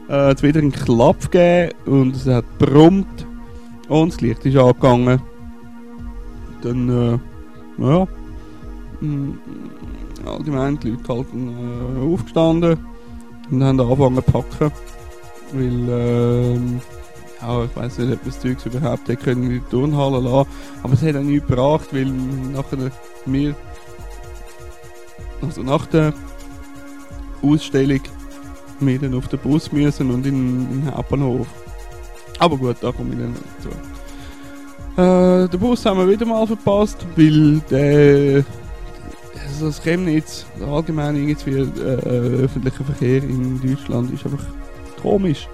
Äh, 0.09 0.33
es 0.33 0.43
wieder 0.43 0.59
einen 0.59 0.71
Klapp 0.71 1.31
gegeben 1.31 1.73
und 1.87 2.15
es 2.15 2.27
hat 2.27 2.45
brummt. 2.59 3.25
Und 3.87 4.13
das 4.13 4.21
Licht 4.21 4.45
ist 4.45 4.57
angegangen. 4.57 5.19
Dann, 6.61 7.19
äh, 7.79 7.83
ja. 7.83 8.07
Allgemein 10.25 10.79
die 10.79 10.91
Leute 10.91 11.07
halt 11.09 11.27
äh, 11.33 12.13
aufgestanden 12.13 12.77
und 13.51 13.63
haben 13.63 13.79
angefangen 13.79 14.15
zu 14.15 14.21
packen. 14.21 14.71
weil, 15.51 15.89
ähm, 15.89 16.81
ja, 17.41 17.63
ich 17.65 17.75
weiß 17.75 17.97
nicht, 17.99 18.13
ob 18.13 18.23
das 18.23 18.39
Zeug 18.39 18.65
überhaupt 18.65 19.07
hätte 19.07 19.17
können 19.17 19.43
in 19.43 19.49
die 19.49 19.69
Turnhalle 19.69 20.19
lassen 20.19 20.49
aber 20.81 20.93
es 20.93 21.01
hat 21.01 21.15
auch 21.15 21.21
nichts 21.21 21.47
gebracht, 21.47 21.87
weil 21.91 22.05
nachher 22.05 22.91
wir, 23.25 23.55
also 25.41 25.63
nach 25.63 25.85
der 25.87 26.13
Ausstellung, 27.41 28.01
wir 28.79 28.99
dann 28.99 29.13
auf 29.15 29.27
den 29.27 29.39
Bus 29.39 29.71
müssen 29.71 30.11
und 30.11 30.25
in 30.25 30.83
den 30.83 30.95
Hauptbahnhof. 30.95 31.47
Aber 32.39 32.57
gut, 32.57 32.77
da 32.81 32.91
komme 32.91 33.13
ich 33.13 33.19
dann 33.19 33.35
dazu. 33.57 33.69
Äh, 35.01 35.49
den 35.49 35.59
Bus 35.59 35.85
haben 35.85 35.99
wir 35.99 36.09
wieder 36.09 36.25
mal 36.25 36.45
verpasst, 36.45 37.05
weil 37.15 37.61
der 37.69 38.43
also 39.47 39.67
das 39.67 39.81
Chemnitz, 39.81 40.45
allgemein 40.65 41.15
irgendwie 41.15 41.51
äh, 41.51 42.43
öffentlicher 42.43 42.83
Verkehr 42.83 43.23
in 43.23 43.59
Deutschland 43.61 44.13
ist 44.13 44.25
einfach 44.25 44.45
komisch. 45.01 45.47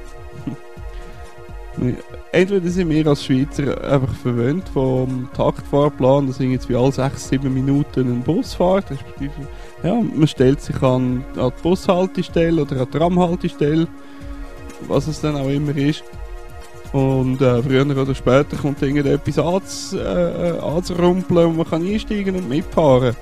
Entweder 2.32 2.70
sind 2.70 2.90
wir 2.90 3.08
als 3.08 3.26
Schweizer 3.26 3.82
einfach 3.90 4.14
verwöhnt 4.16 4.68
vom 4.70 5.30
Taktfahrplan, 5.34 6.28
dass 6.28 6.40
irgendwie 6.40 6.76
alle 6.76 6.90
6-7 6.90 7.50
Minuten 7.50 8.02
ein 8.02 8.22
Bus 8.22 8.54
fährt, 8.54 8.92
respektive 8.92 9.48
ja, 9.84 9.94
man 9.94 10.28
stellt 10.28 10.62
sich 10.62 10.82
an, 10.82 11.24
an 11.38 11.52
die 11.58 11.62
Bushaltestelle 11.64 12.62
oder 12.62 12.82
an 12.82 12.88
die 12.92 12.98
Tramhaltestelle, 12.98 13.88
was 14.88 15.08
es 15.08 15.22
dann 15.22 15.36
auch 15.36 15.48
immer 15.48 15.76
ist. 15.76 16.04
Und 16.92 17.40
äh, 17.42 17.62
früher 17.62 17.86
oder 17.86 18.16
später 18.16 18.58
kommt 18.58 18.82
irgendetwas 18.82 19.38
anz, 19.38 19.94
äh, 19.94 20.60
anzurumpeln 20.60 21.48
und 21.48 21.58
man 21.58 21.70
kann 21.70 21.86
einsteigen 21.86 22.36
und 22.36 22.50
mitfahren. 22.50 23.16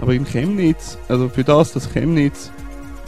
Aber 0.00 0.14
im 0.14 0.24
Chemnitz, 0.24 0.98
also 1.08 1.28
für 1.28 1.44
das, 1.44 1.72
dass 1.72 1.92
Chemnitz 1.92 2.50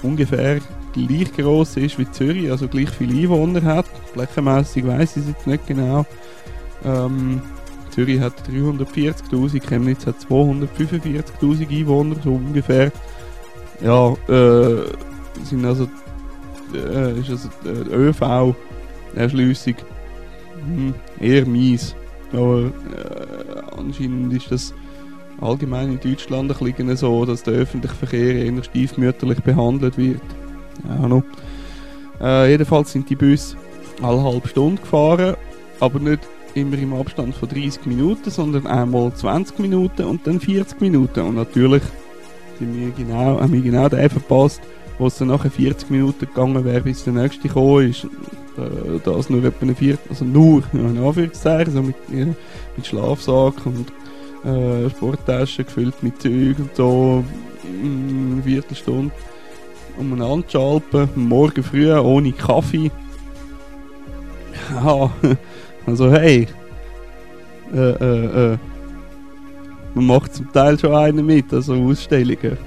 ungefähr 0.03 0.61
gleich 0.93 1.33
groß 1.33 1.77
ist 1.79 1.99
wie 1.99 2.11
Zürich, 2.11 2.51
also 2.51 2.69
gleich 2.69 2.91
viele 2.91 3.23
Einwohner 3.23 3.63
hat, 3.63 3.87
flächenmässig 4.13 4.87
weiß 4.87 5.17
ich 5.17 5.23
es 5.23 5.29
jetzt 5.29 5.47
nicht 5.47 5.67
genau. 5.67 6.07
Ähm, 6.85 7.43
Zürich 7.91 8.21
hat 8.21 8.35
340.000, 8.49 9.61
Chemnitz 9.61 10.07
hat 10.07 10.17
245.000 10.29 11.71
Einwohner, 11.71 12.17
so 12.23 12.35
ungefähr. 12.35 12.93
Ja, 13.81 14.13
äh, 14.29 14.85
sind 15.45 15.65
also, 15.65 15.89
äh, 16.75 17.19
ist 17.19 17.31
also 17.31 17.49
äh, 17.65 17.95
ÖV 17.95 18.55
Erschliessung 19.15 19.75
hm, 20.65 20.95
eher 21.21 21.47
mies. 21.47 21.95
Aber 22.33 22.63
äh, 22.63 23.79
anscheinend 23.79 24.33
ist 24.33 24.51
das 24.51 24.75
allgemein 25.41 25.93
in 25.93 26.01
Deutschland 26.01 26.51
ein 26.51 26.73
bisschen 26.73 26.97
so, 26.97 27.25
dass 27.25 27.43
der 27.43 27.55
öffentliche 27.55 27.95
Verkehr 27.95 28.45
eher 28.45 28.63
stiefmütterlich 28.63 29.41
behandelt 29.41 29.99
wird. 29.99 30.21
Ja, 30.89 31.09
no. 31.09 31.23
äh, 32.21 32.51
jedenfalls 32.51 32.93
sind 32.93 33.09
die 33.11 33.17
Busse 33.17 33.57
alle 34.03 34.23
halbe 34.23 34.49
Stunde 34.49 34.81
gefahren, 34.81 35.37
aber 35.81 36.01
nicht 36.01 36.21
immer 36.55 36.79
im 36.79 36.95
Abstand 36.95 37.35
von 37.35 37.49
30 37.49 37.87
Minuten, 37.87 38.31
sondern 38.31 38.67
einmal 38.67 39.13
20 39.13 39.59
Minuten 39.59 40.05
und 40.05 40.27
dann 40.27 40.41
40 40.41 40.81
Minuten. 40.81 41.21
Und 41.21 41.37
natürlich 41.37 41.83
sind 42.59 42.79
wir 42.79 42.91
genau, 42.91 43.41
haben 43.41 43.53
wir 43.53 43.61
genau 43.61 43.89
den 43.89 44.09
verpasst, 44.11 44.61
wo 44.99 45.07
es 45.07 45.19
dann 45.19 45.29
nachher 45.29 45.51
40 45.51 45.91
Minuten 45.91 46.27
gegangen 46.27 46.65
wäre, 46.65 46.83
bis 46.83 47.05
der 47.05 47.13
nächste 47.13 47.49
gekommen 47.49 47.91
ist. 47.91 48.05
Äh, 48.05 49.01
das 49.05 49.31
nur 49.31 49.45
etwa 49.45 49.63
eine 49.63 49.75
Viert, 49.75 50.01
also 50.09 50.25
nur, 50.25 50.63
in 50.73 50.99
Anführungszeichen, 50.99 51.73
so 51.73 51.83
mit, 51.83 51.97
ja, 52.13 52.27
mit 52.77 52.87
Schlafsack 52.87 53.67
und 53.67 53.93
äh, 54.45 54.91
Sporttaschen 54.91 55.65
gefüllt 55.65 56.03
mit 56.03 56.21
Zeug 56.21 56.59
und 56.59 56.75
so, 56.75 57.25
eine 57.63 58.43
Viertelstunde 58.43 59.13
umeinander 59.97 60.49
schalpen, 60.49 61.09
morgen 61.15 61.63
früh 61.63 61.93
ohne 61.93 62.33
Kaffee. 62.33 62.91
Ja, 64.73 65.11
also 65.87 66.11
hey, 66.11 66.49
äh, 67.73 67.79
äh, 67.79 68.53
äh, 68.53 68.59
man 69.95 70.07
macht 70.07 70.35
zum 70.35 70.53
Teil 70.53 70.79
schon 70.79 70.95
einen 70.95 71.25
mit, 71.25 71.53
also 71.53 71.75
Ausstellungen. 71.75 72.59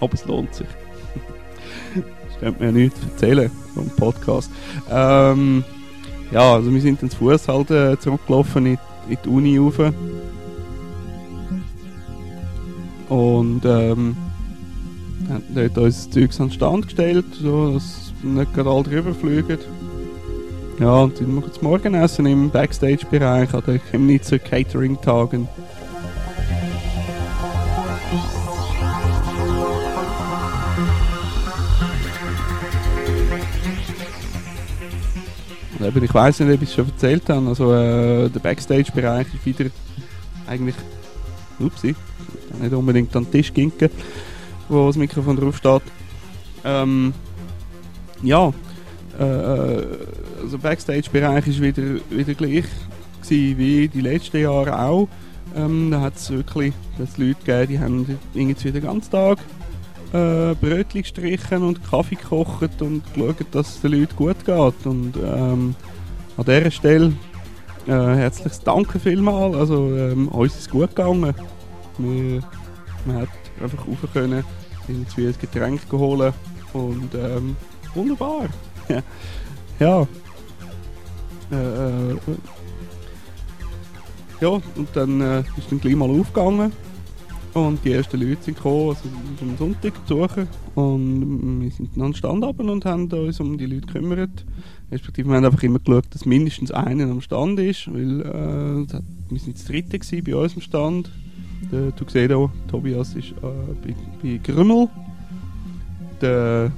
Aber 0.00 0.14
es 0.14 0.24
lohnt 0.24 0.54
sich. 0.54 0.66
das 1.94 2.40
könnte 2.40 2.60
mir 2.60 2.66
ja 2.66 2.72
nichts 2.72 3.00
erzählen 3.02 3.50
vom 3.74 3.88
Podcast. 3.90 4.50
Ähm, 4.90 5.64
ja, 6.30 6.54
also 6.54 6.72
wir 6.72 6.80
sind 6.80 7.02
dann 7.02 7.10
zu 7.10 7.18
Fuß 7.18 7.48
halt 7.48 7.70
äh, 7.70 7.98
zurückgelaufen 7.98 8.66
in, 8.66 8.78
in 9.08 9.18
die 9.24 9.28
Uni 9.28 9.58
rauf. 9.58 9.78
Und 13.08 13.64
ähm, 13.64 14.16
haben 15.28 15.44
dort 15.54 15.78
uns 15.78 16.10
Zeugs 16.10 16.40
an 16.40 16.48
den 16.48 16.54
Stand 16.54 16.84
gestellt, 16.86 17.24
so 17.40 17.72
dass 17.72 18.12
nicht 18.22 18.54
gerade 18.54 18.70
alle 18.70 18.82
drüber 18.82 19.14
fliegen. 19.14 19.58
Ja, 20.78 20.94
und 21.02 21.20
dann 21.20 21.34
machen 21.34 21.50
wir 21.52 21.68
Morgenessen 21.68 22.26
im 22.26 22.50
Backstage-Bereich 22.50 23.52
an 23.52 23.62
den 23.66 23.80
Chemnitzer 23.90 24.38
Catering-Tagen. 24.38 25.48
ich 36.02 36.14
weiß 36.14 36.40
nicht, 36.40 36.54
ob 36.54 36.62
ich 36.62 36.68
es 36.68 36.74
schon 36.74 36.86
erzählt 36.86 37.28
habe. 37.28 37.48
Also, 37.48 37.72
äh, 37.74 38.28
der 38.28 38.40
Backstage-Bereich 38.40 39.26
ist 39.34 39.46
wieder 39.46 39.70
eigentlich. 40.46 40.76
Upsi, 41.60 41.96
nicht 42.60 42.72
unbedingt 42.72 43.14
an 43.16 43.24
den 43.24 43.32
Tisch 43.32 43.52
ginken, 43.52 43.90
wo 44.68 44.86
das 44.86 44.96
Mikrofon 44.96 45.36
drauf 45.36 45.56
steht. 45.56 45.82
Ähm, 46.64 47.12
ja, 48.22 48.52
äh, 49.18 49.24
äh 49.24 49.86
also 50.42 50.58
Backstage-Bereich 50.58 51.48
ist 51.48 51.60
wieder, 51.60 51.82
wieder 52.10 52.34
gleich 52.34 52.64
wie 53.28 53.88
die 53.88 54.00
letzten 54.00 54.40
Jahre 54.40 54.78
auch. 54.80 55.08
Ähm, 55.54 55.90
da 55.90 56.00
hat 56.00 56.16
es 56.16 56.30
wirklich 56.30 56.72
dass 56.98 57.16
Leute 57.18 57.36
gegeben, 57.44 57.68
die 57.68 57.78
haben 57.78 58.18
irgendwie 58.34 58.72
den 58.72 58.82
ganzen 58.82 59.10
Tag 59.10 59.38
äh, 60.12 60.54
Brötchen 60.54 61.02
gestrichen 61.02 61.62
und 61.62 61.88
Kaffee 61.88 62.16
gekocht 62.16 62.80
und 62.80 63.02
geschaut, 63.14 63.36
dass 63.52 63.76
es 63.76 63.80
den 63.80 63.92
Leuten 63.92 64.16
gut 64.16 64.44
geht. 64.44 64.86
Und 64.86 65.14
ähm, 65.16 65.74
an 66.36 66.44
dieser 66.44 66.70
Stelle 66.70 67.12
äh, 67.86 67.92
herzliches 67.92 68.60
Danke 68.60 68.98
vielmals. 68.98 69.54
Also 69.54 69.94
ähm, 69.94 70.28
uns 70.28 70.54
ist 70.54 70.60
es 70.60 70.70
gut 70.70 70.94
gegangen. 70.94 71.34
Wir, 71.98 72.42
man 73.06 73.16
hat 73.22 73.28
einfach 73.60 73.86
rauf 73.86 73.98
können, 74.12 74.44
irgendwie 74.86 75.26
ein 75.26 75.34
Getränk 75.40 75.80
holen 75.92 76.32
und 76.72 77.14
ähm, 77.14 77.56
wunderbar. 77.94 78.46
ja. 79.78 80.06
Äh, 81.50 82.12
äh, 82.12 82.16
ja, 84.40 84.48
und 84.48 84.88
dann 84.94 85.20
äh, 85.20 85.40
ist 85.56 85.70
dann 85.70 85.80
gleich 85.80 85.96
mal 85.96 86.10
aufgegangen 86.10 86.72
und 87.54 87.84
die 87.84 87.92
ersten 87.92 88.20
Leute 88.20 88.42
sind 88.42 88.56
gekommen, 88.56 88.90
also 88.90 89.08
am 89.40 89.56
Sonntag 89.56 90.06
besuchen. 90.06 90.48
Und 90.74 91.60
wir 91.62 91.70
sind 91.70 91.96
dann 91.96 92.04
an 92.04 92.10
den 92.12 92.16
Stand 92.16 92.44
und 92.44 92.84
haben 92.84 93.10
uns 93.10 93.40
um 93.40 93.58
die 93.58 93.66
Leute 93.66 93.86
gekümmert. 93.86 94.44
Respektive 94.90 95.28
wir 95.28 95.36
haben 95.36 95.44
einfach 95.44 95.62
immer 95.62 95.78
geschaut, 95.78 96.06
dass 96.10 96.24
mindestens 96.24 96.70
einer 96.70 97.04
am 97.04 97.20
Stand 97.20 97.58
ist, 97.60 97.92
weil 97.92 98.20
äh, 98.20 99.00
wir 99.30 99.40
sind 99.40 99.56
das 99.56 99.64
dritte 99.64 99.98
bei 100.22 100.36
uns 100.36 100.54
am 100.54 100.60
Stand. 100.60 101.10
Der 101.72 101.94
Tuxedo, 101.94 102.50
Tobias, 102.70 103.14
ist 103.14 103.30
äh, 103.30 103.34
bei, 103.82 103.94
bei 104.22 104.40
Grümmel. 104.42 104.88
Der 106.20 106.70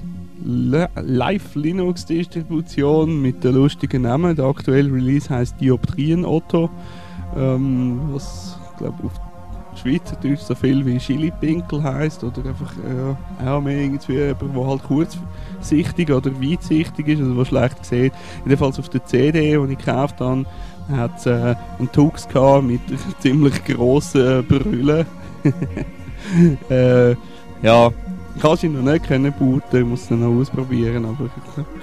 Live 0.44 1.54
Linux 1.54 2.06
Distribution 2.06 3.20
mit 3.20 3.44
der 3.44 3.52
lustigen 3.52 4.02
Namen. 4.02 4.37
Der 4.37 4.46
aktuelle 4.46 4.92
Release 4.92 5.28
heißt 5.28 5.60
Dioptrien 5.60 6.25
Otto, 6.25 6.70
ähm, 7.37 8.00
was 8.12 8.58
glaube 8.78 9.04
auf 9.04 9.12
Schweizerdeutsch 9.76 10.40
so 10.40 10.54
viel 10.54 10.84
wie 10.84 10.99
Chili-Pinkel 10.99 11.82
heisst 11.82 12.25
oder 12.25 12.44
einfach 12.44 12.72
äh, 12.76 13.46
auch 13.46 13.60
mehr 13.60 13.78
irgendwie 13.78 14.14
jemand, 14.14 14.42
der 14.42 14.66
halt 14.66 14.82
kurzsichtig 14.82 16.10
oder 16.10 16.30
weitsichtig 16.40 17.08
ist, 17.08 17.20
also 17.20 17.37
was 17.37 17.49
schlecht 17.49 17.84
sieht. 17.84 18.12
Jedenfalls 18.44 18.78
auf 18.78 18.88
der 18.88 19.04
CD, 19.04 19.56
die 19.56 19.72
ich 19.72 19.78
gekauft 19.78 20.20
habe, 20.20 20.44
hat 20.90 21.26
äh, 21.26 21.54
einen 21.78 21.92
Tux 21.92 22.28
mit 22.62 22.80
ziemlich 23.20 23.64
grossen 23.64 24.44
Brüllen. 24.47 25.06
äh, 26.70 27.14
ja, 27.62 27.90
kannst 28.40 28.64
ihn 28.64 28.73
noch 28.73 28.92
nicht 28.92 29.06
können 29.06 29.32
booten, 29.32 29.88
muss 29.88 30.04
es 30.04 30.11
noch 30.11 30.28
ausprobieren, 30.28 31.04
aber 31.04 31.30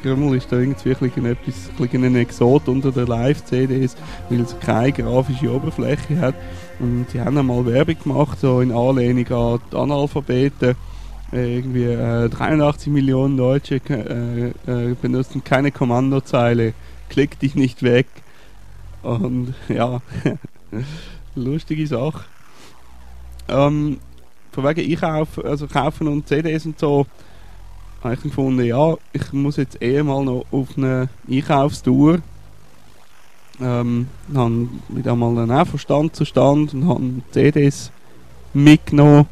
Krümmel 0.01 0.37
ist 0.37 0.51
da 0.51 0.57
irgendwie 0.57 0.89
ein 0.91 1.25
etwas, 1.25 1.69
ein 1.79 2.15
Exot 2.15 2.67
unter 2.67 2.91
den 2.91 3.07
Live-CDs, 3.07 3.95
weil 4.29 4.41
es 4.41 4.59
keine 4.59 4.91
grafische 4.91 5.53
Oberfläche 5.53 6.19
hat. 6.19 6.35
Und 6.79 7.07
sie 7.11 7.21
haben 7.21 7.37
einmal 7.37 7.65
Werbung 7.65 7.97
gemacht, 8.01 8.39
so 8.39 8.61
in 8.61 8.71
Anlehnung 8.71 9.27
an 9.27 9.59
die 9.71 9.75
Analphabeten. 9.75 10.75
Irgendwie 11.31 11.83
äh, 11.83 12.29
83 12.29 12.91
Millionen 12.91 13.35
Deutsche 13.35 13.81
äh, 13.89 14.47
äh, 14.71 14.95
benutzen 15.01 15.43
keine 15.43 15.71
Kommandozeile. 15.71 16.73
Klick 17.09 17.39
dich 17.39 17.55
nicht 17.55 17.83
weg. 17.83 18.07
Und 19.07 19.53
ja, 19.69 20.01
lustige 21.35 21.87
Sache. 21.87 22.25
Ähm, 23.47 23.99
von 24.51 24.65
wegen 24.65 24.91
Einkauf, 24.91 25.45
also 25.45 25.65
kaufen 25.65 26.09
und 26.09 26.27
CDs 26.27 26.65
und 26.65 26.77
so. 26.77 27.05
habe 28.03 28.15
ich 28.15 28.21
gefunden, 28.21 28.65
ja, 28.65 28.95
ich 29.13 29.31
muss 29.31 29.55
jetzt 29.55 29.81
eh 29.81 30.03
mal 30.03 30.25
noch 30.25 30.45
auf 30.51 30.77
eine 30.77 31.07
Einkaufstour. 31.31 32.19
Ähm, 33.61 34.07
habe 34.35 34.67
wieder 34.89 35.15
mal 35.15 35.35
dann 35.35 35.51
auch 35.51 35.67
von 35.67 35.79
Stand 35.79 36.13
zu 36.13 36.25
Stand 36.25 36.73
und 36.73 36.89
habe 36.89 37.21
CDs 37.31 37.93
mitgenommen. 38.53 39.25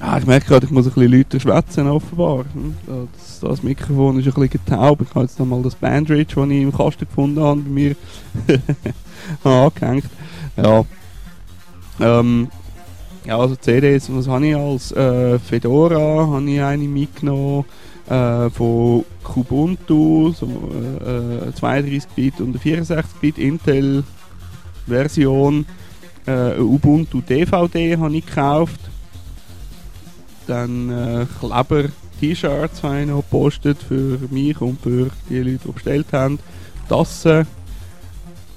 Ja, 0.00 0.18
ich 0.18 0.26
merke 0.26 0.46
gerade, 0.46 0.66
ich 0.66 0.72
muss 0.72 0.86
ein 0.86 0.92
bisschen 0.92 1.12
lauter 1.12 1.40
schwätzen 1.40 1.88
offenbar. 1.88 2.44
Hm, 2.52 2.74
Das, 2.86 3.40
das 3.40 3.62
Mikrofon 3.62 4.18
ist 4.18 4.26
ein 4.26 4.34
bisschen 4.34 4.64
taub. 4.66 5.00
Ich 5.00 5.10
habe 5.10 5.22
jetzt 5.22 5.38
noch 5.38 5.46
mal 5.46 5.62
das 5.62 5.74
Bandridge, 5.74 6.34
das 6.34 6.48
ich 6.50 6.62
im 6.62 6.72
Kasten 6.72 7.06
gefunden 7.06 7.40
habe, 7.42 7.60
bei 7.62 7.70
mir 7.70 7.96
angehängt. 9.44 10.04
Ja. 10.56 10.84
Ähm, 12.00 12.48
ja, 13.24 13.38
also 13.38 13.56
CDs, 13.56 14.08
was 14.14 14.28
habe 14.28 14.46
ich 14.46 14.54
als 14.54 14.92
äh, 14.92 15.38
Fedora, 15.38 16.26
habe 16.26 16.50
ich 16.50 16.60
eine 16.60 16.86
mitgenommen, 16.86 17.64
äh, 18.08 18.50
von 18.50 19.04
Kubuntu, 19.24 20.32
so, 20.32 20.46
äh, 20.46 21.50
32-Bit 21.58 22.40
und 22.40 22.56
64-Bit 22.58 23.38
Intel 23.38 24.04
Version, 24.86 25.66
äh, 26.26 26.60
Ubuntu 26.60 27.20
DVD 27.20 27.96
habe 27.96 28.16
ich 28.16 28.26
gekauft, 28.26 28.80
dann 30.46 30.90
äh, 30.90 31.26
Kleber 31.40 31.88
T-Shirts 32.20 32.82
habe 32.82 33.06
noch 33.06 33.22
gepostet 33.22 33.78
für 33.82 34.18
mich 34.30 34.60
und 34.60 34.80
für 34.80 35.10
die 35.28 35.38
Leute, 35.38 35.60
die 35.66 35.72
bestellt 35.72 36.06
haben, 36.12 36.38
Tassen, 36.88 37.46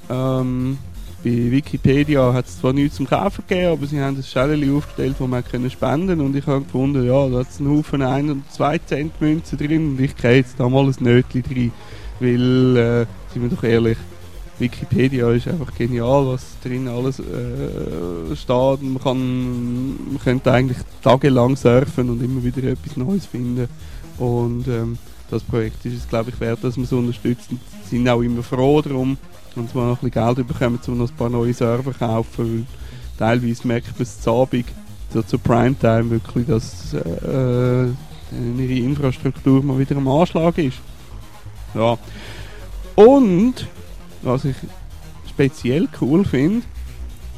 ähm, 0.10 0.78
bei 1.24 1.52
Wikipedia 1.52 2.34
hat 2.34 2.46
es 2.46 2.60
zwar 2.60 2.72
nichts 2.72 2.96
zum 2.96 3.08
Kaufen 3.08 3.44
gegeben, 3.46 3.74
aber 3.74 3.86
sie 3.86 4.00
haben 4.00 4.16
ein 4.16 4.24
Schälchen 4.24 4.76
aufgestellt, 4.76 5.16
wo 5.20 5.28
man 5.28 5.44
können 5.44 5.70
spenden 5.70 6.22
und 6.22 6.36
ich 6.36 6.48
habe 6.48 6.64
gefunden, 6.64 7.06
ja, 7.06 7.28
da 7.28 7.40
hat 7.40 7.50
es 7.50 7.60
einen 7.60 7.76
Haufen 7.78 8.02
1 8.02 8.32
und 8.32 8.52
2 8.54 8.78
Cent 8.80 9.22
Münzen 9.22 9.58
drin 9.58 9.92
und 9.92 10.00
ich 10.00 10.16
gehe 10.16 10.36
jetzt 10.36 10.58
da 10.60 10.70
mal 10.70 10.86
ein 10.86 10.96
Nötchen 11.00 11.44
drin, 11.44 11.72
weil, 12.22 12.78
äh, 12.78 13.06
sind 13.34 13.42
wir 13.42 13.50
doch 13.50 13.64
ehrlich, 13.64 13.98
Wikipedia 14.60 15.32
ist 15.32 15.48
einfach 15.48 15.74
genial, 15.74 16.28
was 16.28 16.60
drin 16.62 16.88
alles 16.88 17.20
äh, 17.20 18.36
steht. 18.36 18.82
Man, 18.82 19.00
kann, 19.02 20.12
man 20.12 20.20
könnte 20.24 20.52
eigentlich 20.52 20.78
tagelang 21.02 21.56
surfen 21.56 22.10
und 22.10 22.22
immer 22.22 22.44
wieder 22.44 22.64
etwas 22.70 22.98
Neues 22.98 23.26
finden. 23.26 23.68
Und 24.18 24.68
ähm, 24.68 24.98
das 25.32 25.44
Projekt 25.44 25.86
ist 25.86 25.98
es, 25.98 26.08
glaube 26.08 26.32
ich, 26.32 26.40
wert, 26.40 26.64
dass 26.64 26.76
wir 26.76 26.84
es 26.84 26.92
unterstützen. 26.92 27.60
Sie 27.86 27.98
sind 27.98 28.10
auch 28.10 28.22
immer 28.22 28.44
froh 28.44 28.82
darum, 28.82 29.18
und 29.56 29.74
wir 29.74 29.82
noch 29.82 30.02
ein 30.02 30.10
bisschen 30.10 30.36
Geld 30.36 30.48
bekommen, 30.48 30.80
um 30.88 30.98
noch 30.98 31.10
ein 31.10 31.16
paar 31.16 31.30
neue 31.30 31.54
Server 31.54 31.92
zu 31.92 32.00
kaufen. 32.00 32.68
Weil 33.18 33.40
teilweise 33.40 33.68
merkt 33.68 33.94
man 33.94 34.02
es 34.04 34.20
zu 34.20 34.32
Abend, 34.32 34.66
so 35.14 35.22
zu 35.22 35.40
Primetime 35.40 36.10
wirklich, 36.10 36.48
dass 36.48 36.94
äh, 36.94 37.88
ihre 37.88 38.86
Infrastruktur 38.86 39.64
mal 39.64 39.80
wieder 39.80 39.96
am 39.96 40.08
Anschlag 40.08 40.58
ist. 40.58 40.78
Ja. 41.74 41.98
Und 42.96 43.68
was 44.22 44.46
ich 44.46 44.56
speziell 45.28 45.88
cool 46.02 46.26
finde, 46.26 46.66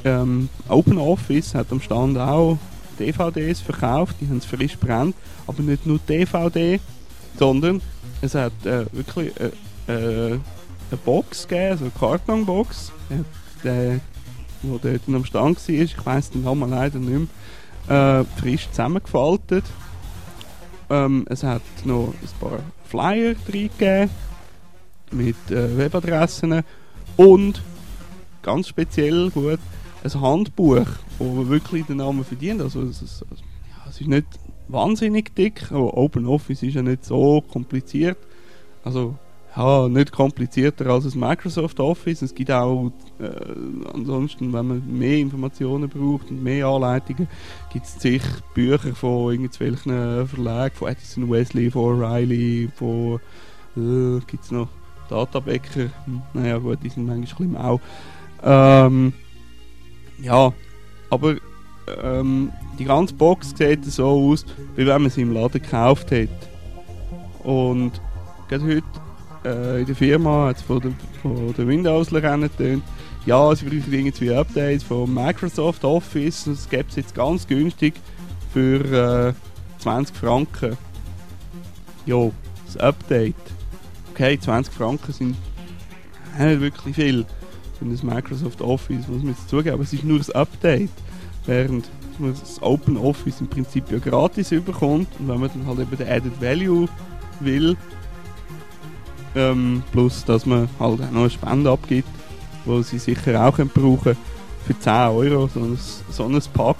ähm, 0.03 0.49
OpenOffice 0.67 1.53
hat 1.55 1.71
am 1.71 1.81
Stand 1.81 2.17
auch 2.17 2.57
DVDs 2.99 3.61
verkauft, 3.61 4.15
die 4.19 4.27
haben 4.27 4.37
es 4.37 4.45
frisch 4.45 4.77
brennt, 4.77 5.15
aber 5.47 5.61
nicht 5.61 5.85
nur 5.85 5.99
DVD, 5.99 6.79
sondern 7.37 7.81
es 8.21 8.35
hat 8.35 8.53
äh, 8.65 8.85
wirklich 8.91 9.31
äh, 9.39 9.51
äh, 9.91 10.39
eine 10.89 10.97
Box 11.03 11.47
gegeben, 11.47 11.71
also 11.71 11.85
eine 11.85 11.93
Kartonbox, 11.99 12.91
äh, 13.09 13.63
der, 13.63 13.99
wo 14.61 14.77
dort 14.77 15.01
am 15.07 15.25
Stand 15.25 15.67
war, 15.67 15.75
ich 15.75 16.05
weiss 16.05 16.29
den 16.29 16.43
Namen 16.43 16.69
leider 16.69 16.99
nicht 16.99 17.29
mehr, 17.87 18.21
äh, 18.21 18.39
frisch 18.39 18.69
zusammengefaltet. 18.69 19.65
Ähm, 20.89 21.25
es 21.29 21.43
hat 21.43 21.61
noch 21.85 22.13
ein 22.21 22.39
paar 22.39 22.59
Flyer 22.85 23.35
drin 23.47 23.69
gegeben, 23.77 24.09
mit 25.11 25.35
äh, 25.49 25.77
Webadressen 25.77 26.63
und 27.17 27.61
ganz 28.41 28.67
speziell 28.67 29.29
gut 29.29 29.59
ein 30.03 30.21
Handbuch, 30.21 30.87
wo 31.19 31.47
wirklich 31.47 31.85
den 31.85 31.97
Namen 31.97 32.23
verdient. 32.23 32.61
Also 32.61 32.81
es, 32.81 33.01
ist, 33.01 33.21
ja, 33.31 33.89
es 33.89 34.01
ist 34.01 34.07
nicht 34.07 34.27
wahnsinnig 34.67 35.35
dick, 35.35 35.71
aber 35.71 35.95
OpenOffice 35.95 36.63
ist 36.63 36.73
ja 36.73 36.81
nicht 36.81 37.05
so 37.05 37.41
kompliziert. 37.41 38.17
Also 38.83 39.15
ja, 39.55 39.89
nicht 39.89 40.13
komplizierter 40.13 40.87
als 40.87 41.03
das 41.03 41.15
Microsoft 41.15 41.79
Office. 41.79 42.21
Es 42.21 42.33
gibt 42.33 42.51
auch 42.51 42.91
äh, 43.19 43.29
ansonsten, 43.93 44.53
wenn 44.53 44.67
man 44.67 44.97
mehr 44.97 45.17
Informationen 45.17 45.89
braucht 45.89 46.31
und 46.31 46.41
mehr 46.41 46.67
Anleitungen, 46.67 47.27
gibt 47.71 47.85
es 47.85 47.97
zig 47.97 48.23
Bücher 48.53 48.95
von 48.95 49.33
irgendwelchen 49.33 50.27
Verlagen, 50.27 50.75
von 50.75 50.87
Edison 50.87 51.29
Wesley, 51.29 51.69
von 51.69 51.99
O'Reilly, 51.99 52.69
von 52.71 53.19
äh, 53.75 54.21
gibt 54.25 54.45
es 54.45 54.51
noch 54.51 54.69
Databäcker. 55.11 55.89
Hm, 56.05 56.21
naja 56.33 56.57
gut, 56.57 56.79
die 56.83 56.89
sind 56.89 57.05
manchmal 57.05 57.47
ein 57.47 57.51
mau. 57.51 57.79
Ähm, 58.43 59.13
ja, 60.21 60.51
aber 61.09 61.35
ähm, 62.01 62.51
die 62.79 62.85
ganze 62.85 63.13
Box 63.13 63.53
sieht 63.55 63.85
so 63.85 64.07
aus, 64.07 64.45
wie 64.75 64.85
wenn 64.85 65.01
man 65.01 65.11
sie 65.11 65.21
im 65.21 65.33
Laden 65.33 65.61
gekauft 65.61 66.11
hätte. 66.11 66.33
Und 67.43 67.91
gerade 68.47 68.63
heute 68.63 68.83
äh, 69.45 69.81
in 69.81 69.85
der 69.85 69.95
Firma 69.95 70.47
hat 70.47 70.57
es 70.57 70.61
von 70.61 70.79
der, 70.79 70.91
von 71.21 71.53
der 71.53 71.67
Windows-Ler 71.67 72.49
tönt, 72.57 72.83
ja, 73.25 73.55
sie 73.55 73.65
brauchen 73.65 73.93
irgendwie 73.93 74.33
Updates 74.33 74.83
von 74.83 75.13
Microsoft 75.13 75.83
Office 75.83 76.45
das 76.45 76.67
gibt 76.67 76.89
es 76.89 76.95
jetzt 76.95 77.13
ganz 77.13 77.47
günstig 77.47 77.93
für 78.51 79.29
äh, 79.29 79.33
20 79.79 80.15
Franken. 80.15 80.77
Jo, 82.05 82.33
das 82.65 82.77
Update. 82.77 83.35
Okay, 84.11 84.37
20 84.39 84.73
Franken 84.73 85.13
sind 85.13 85.35
nicht 86.37 86.61
wirklich 86.61 86.95
viel 86.95 87.25
für 87.79 87.85
das 87.85 88.03
Microsoft 88.03 88.61
Office, 88.61 89.07
muss 89.07 89.23
man 89.23 89.29
jetzt 89.29 89.49
zugeben, 89.49 89.73
aber 89.73 89.83
es 89.83 89.93
ist 89.93 90.03
nur 90.03 90.17
das 90.17 90.29
Update. 90.29 90.91
Während 91.45 91.89
man 92.19 92.33
das 92.39 92.61
Open 92.61 92.97
Office 92.97 93.41
im 93.41 93.47
Prinzip 93.47 93.89
ja 93.89 93.97
gratis 93.97 94.51
überkommt 94.51 95.07
und 95.17 95.27
wenn 95.27 95.39
man 95.39 95.49
dann 95.49 95.65
halt 95.65 95.79
eben 95.79 95.97
den 95.97 96.07
Added 96.07 96.41
Value 96.41 96.87
will, 97.39 97.75
ähm, 99.35 99.81
plus 99.91 100.23
dass 100.25 100.45
man 100.45 100.69
halt 100.79 101.01
auch 101.01 101.11
noch 101.11 101.21
eine 101.21 101.29
Spende 101.29 101.71
abgibt, 101.71 102.09
wo 102.65 102.81
sie 102.81 102.99
sicher 102.99 103.43
auch 103.47 103.57
brauchen 103.57 104.15
für 104.65 104.77
10 104.77 104.93
Euro, 104.93 105.47
so 105.47 105.61
ein, 105.61 105.79
so 106.11 106.25
ein 106.25 106.39
Pack. 106.53 106.77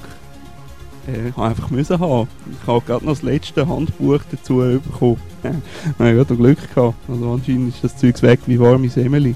Äh, 1.08 1.30
ich 1.30 1.38
einfach 1.38 1.70
müssen 1.70 2.00
haben. 2.00 2.28
Ich 2.62 2.68
habe 2.68 2.82
gerade 2.86 3.06
noch 3.06 3.14
das 3.14 3.24
letzte 3.24 3.68
Handbuch 3.68 4.20
dazu 4.30 4.58
bekommen. 4.58 5.18
ich 5.44 5.98
gerade 5.98 6.36
Glück 6.36 6.74
gehabt. 6.74 6.96
Also 7.08 7.32
anscheinend 7.32 7.74
ist 7.74 7.84
das 7.84 7.98
Zeug 7.98 8.22
weg 8.22 8.40
wie 8.46 8.60
warme 8.60 8.90
Semmeli. 8.90 9.36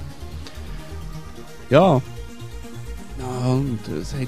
Ja. 1.69 2.01
ja. 3.19 3.51
Und 3.51 3.79
es 3.99 4.13
hat 4.13 4.27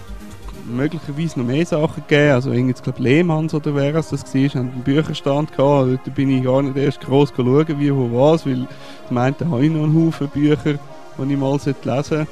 möglicherweise 0.67 1.39
noch 1.39 1.45
mehr 1.47 1.65
Sachen 1.65 2.03
gegeben. 2.07 2.31
Also 2.31 2.51
irgendwie, 2.51 2.81
glaube 2.81 3.01
Lehmanns 3.01 3.53
oder 3.53 3.75
wer 3.75 3.93
das 3.93 4.11
war, 4.11 4.19
haben 4.21 4.71
einen 4.71 4.83
Bücherstand 4.83 5.55
gehabt. 5.55 5.89
Dort 6.05 6.15
bin 6.15 6.29
ich 6.29 6.43
gar 6.43 6.61
nicht 6.61 6.77
erst 6.77 7.01
groß 7.01 7.33
schauen, 7.35 7.79
wie, 7.79 7.93
wo, 7.93 8.09
was, 8.11 8.45
weil 8.45 8.67
ich 9.05 9.11
meinte, 9.11 9.49
habe 9.49 9.65
ich 9.65 9.71
noch 9.71 9.83
einen 9.83 10.07
Haufen 10.07 10.27
Bücher, 10.29 10.79
die 11.17 11.33
ich 11.33 11.39
mal 11.39 11.53
lesen 11.53 11.75
sollte. 11.83 12.27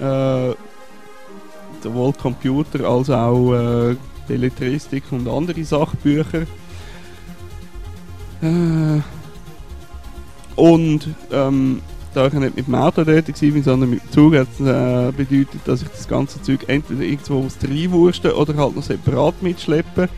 Äh, 0.00 0.54
sowohl 1.84 2.12
Computer 2.14 2.88
als 2.88 3.10
auch 3.10 3.52
äh, 3.52 3.96
Belletristik 4.26 5.04
und 5.12 5.28
andere 5.28 5.62
Sachbücher. 5.64 6.42
Äh, 8.42 9.00
und 10.56 11.08
ähm, 11.30 11.80
da 12.14 12.26
ich 12.26 12.32
nicht 12.32 12.56
mit 12.56 12.66
dem 12.66 12.74
Auto 12.74 13.04
dort 13.04 13.28
war, 13.28 13.62
sondern 13.62 13.90
mit 13.90 14.02
dem 14.02 14.10
Zug, 14.12 14.34
hat 14.34 14.48
äh, 14.60 15.12
bedeutet, 15.12 15.60
dass 15.66 15.82
ich 15.82 15.88
das 15.88 16.08
ganze 16.08 16.40
Zeug 16.42 16.60
entweder 16.68 17.02
irgendwo 17.02 17.44
aus 17.44 17.58
reinwursten 17.62 18.32
oder 18.32 18.56
halt 18.56 18.76
noch 18.76 18.82
separat 18.82 19.42
mitschleppen. 19.42 20.08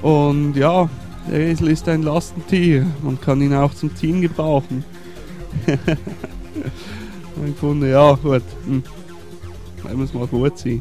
Und 0.00 0.56
ja, 0.56 0.88
der 1.30 1.40
Esel 1.40 1.68
ist 1.68 1.88
ein 1.88 2.02
Lastentier. 2.02 2.86
Man 3.02 3.20
kann 3.20 3.40
ihn 3.42 3.54
auch 3.54 3.74
zum 3.74 3.94
Ziehen 3.96 4.22
gebrauchen. 4.22 4.84
ich 5.66 7.52
gefunden, 7.52 7.90
ja 7.90 8.12
gut, 8.14 8.42
hm. 8.66 8.82
muss 9.96 10.14
mal 10.14 10.26
gut 10.26 10.58
sein. 10.58 10.80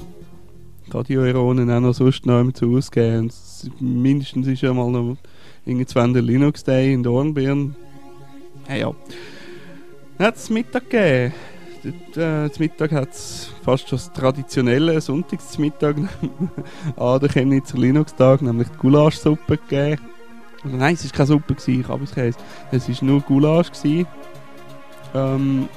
Radioironen 0.94 1.70
auch 1.72 1.80
noch 1.80 1.94
sonst 1.94 2.26
noch 2.26 2.52
zu 2.54 2.76
ausgeben. 2.76 3.32
mindestens 3.80 4.48
ist 4.48 4.62
ja 4.62 4.74
mal 4.74 4.90
noch 4.90 5.18
irgendwann 5.66 6.14
der 6.14 6.22
Linux 6.22 6.64
Day 6.64 6.94
in 6.94 7.04
Dornbirn. 7.04 7.76
Ja, 8.68 8.76
ja 8.76 8.96
hat 10.20 10.36
es 10.36 10.50
Mittag 10.50 10.90
gegeben. 10.90 11.34
Dort, 11.84 12.18
äh, 12.18 12.60
Mittag 12.60 12.92
hat 12.94 13.12
es 13.12 13.50
fast 13.64 13.90
schon 13.90 13.98
das 13.98 14.14
traditionelle 14.14 15.02
Sonntagsmittag 15.02 15.96
an 16.96 17.20
der 17.20 17.30
Chemnitzer 17.30 17.78
Linux-Tag, 17.78 18.42
nämlich 18.42 18.70
die 18.70 18.78
Gulaschsuppe 18.78 19.58
gegeben. 19.58 20.02
Nein, 20.64 20.94
es 20.94 21.04
war 21.04 21.12
keine 21.12 21.28
Suppe, 21.28 21.56
ich 21.68 21.88
habe 21.88 22.06
es 22.06 22.16
geheißen. 22.16 22.42
Es 22.72 22.88
war 22.88 22.96
nur 23.02 23.20
Gulasch. 23.20 23.70
Gewesen. 23.72 24.08
Ähm, 25.14 25.68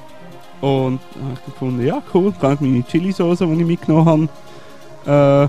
und 0.61 1.01
habe 1.01 1.33
ich 1.33 1.45
gefunden, 1.45 1.85
ja 1.85 2.01
cool, 2.13 2.33
kann 2.39 2.53
ich 2.53 2.61
meine 2.61 2.83
Chili-Sauce, 2.83 3.39
die 3.39 3.45
ich 3.45 3.65
mitgenommen 3.65 4.05
habe, 4.05 4.29
äh, 5.07 5.47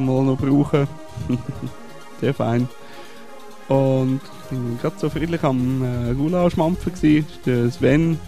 mal 0.00 0.22
noch 0.22 0.36
brauchen. 0.38 0.86
Sehr 2.20 2.34
fein. 2.34 2.68
Und 3.68 4.20
ich 4.44 4.50
bin 4.50 4.78
gerade 4.80 4.96
so 4.98 5.08
friedlich 5.08 5.42
am 5.42 5.82
äh, 5.82 6.14
Gulaschmampfen 6.14 6.92
ist 6.92 7.46
der 7.46 7.70
Sven 7.70 8.18